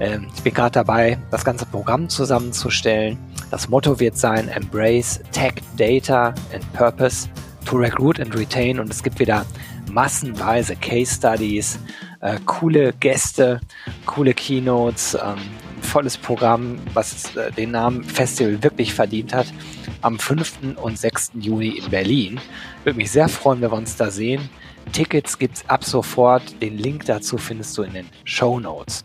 Ähm, 0.00 0.26
ich 0.34 0.42
bin 0.42 0.52
gerade 0.52 0.72
dabei, 0.72 1.18
das 1.30 1.44
ganze 1.44 1.64
Programm 1.64 2.08
zusammenzustellen. 2.08 3.18
Das 3.50 3.68
Motto 3.68 3.98
wird 4.00 4.18
sein 4.18 4.48
Embrace 4.48 5.20
Tech, 5.32 5.54
Data 5.78 6.34
and 6.52 6.72
Purpose 6.74 7.28
to 7.64 7.76
Recruit 7.76 8.20
and 8.20 8.36
Retain. 8.36 8.78
Und 8.80 8.90
es 8.90 9.02
gibt 9.02 9.18
wieder 9.18 9.46
massenweise 9.90 10.76
Case 10.76 11.14
Studies, 11.14 11.78
äh, 12.20 12.38
coole 12.44 12.92
Gäste, 12.94 13.60
coole 14.04 14.34
Keynotes, 14.34 15.14
ähm, 15.14 15.38
volles 15.80 16.16
Programm, 16.16 16.78
was 16.94 17.34
äh, 17.36 17.50
den 17.52 17.72
Namen 17.72 18.04
Festival 18.04 18.62
wirklich 18.62 18.94
verdient 18.94 19.34
hat 19.34 19.52
am 20.02 20.18
5. 20.18 20.76
und 20.76 20.98
6. 20.98 21.32
Juni 21.34 21.78
in 21.78 21.90
Berlin. 21.90 22.40
Würde 22.84 22.96
mich 22.96 23.10
sehr 23.10 23.28
freuen, 23.28 23.60
wenn 23.60 23.70
wir 23.70 23.76
uns 23.76 23.96
da 23.96 24.10
sehen. 24.10 24.48
Tickets 24.92 25.38
gibt 25.38 25.56
es 25.56 25.68
ab 25.68 25.84
sofort. 25.84 26.60
Den 26.62 26.78
Link 26.78 27.06
dazu 27.06 27.38
findest 27.38 27.76
du 27.76 27.82
in 27.82 27.92
den 27.92 28.06
Show 28.24 28.60
Notes. 28.60 29.04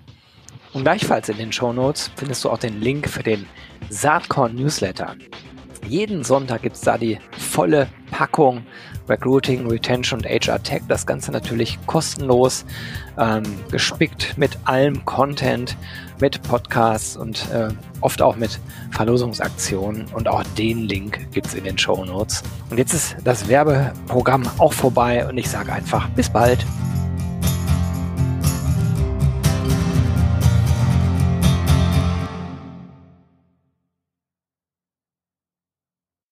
Und 0.73 0.83
gleichfalls 0.83 1.27
in 1.29 1.37
den 1.37 1.51
Show 1.51 1.73
Notes 1.73 2.11
findest 2.15 2.43
du 2.43 2.49
auch 2.49 2.57
den 2.57 2.79
Link 2.79 3.09
für 3.09 3.23
den 3.23 3.45
Saatkorn 3.89 4.55
Newsletter. 4.55 5.15
Jeden 5.87 6.23
Sonntag 6.23 6.61
gibt 6.61 6.75
es 6.75 6.81
da 6.81 6.97
die 6.97 7.17
volle 7.37 7.89
Packung 8.11 8.63
Recruiting, 9.09 9.67
Retention 9.67 10.21
und 10.21 10.25
HR 10.25 10.61
Tech. 10.61 10.83
Das 10.87 11.05
Ganze 11.05 11.31
natürlich 11.31 11.77
kostenlos, 11.85 12.65
ähm, 13.17 13.43
gespickt 13.69 14.37
mit 14.37 14.57
allem 14.65 15.03
Content, 15.05 15.75
mit 16.21 16.41
Podcasts 16.43 17.17
und 17.17 17.49
äh, 17.51 17.69
oft 17.99 18.21
auch 18.21 18.35
mit 18.35 18.59
Verlosungsaktionen. 18.91 20.05
Und 20.13 20.27
auch 20.27 20.43
den 20.57 20.87
Link 20.87 21.27
gibt 21.31 21.47
es 21.47 21.55
in 21.55 21.63
den 21.63 21.77
Show 21.77 22.05
Notes. 22.05 22.43
Und 22.69 22.77
jetzt 22.77 22.93
ist 22.93 23.15
das 23.23 23.47
Werbeprogramm 23.47 24.47
auch 24.59 24.73
vorbei 24.73 25.27
und 25.27 25.37
ich 25.37 25.49
sage 25.49 25.73
einfach 25.73 26.07
bis 26.09 26.29
bald. 26.29 26.65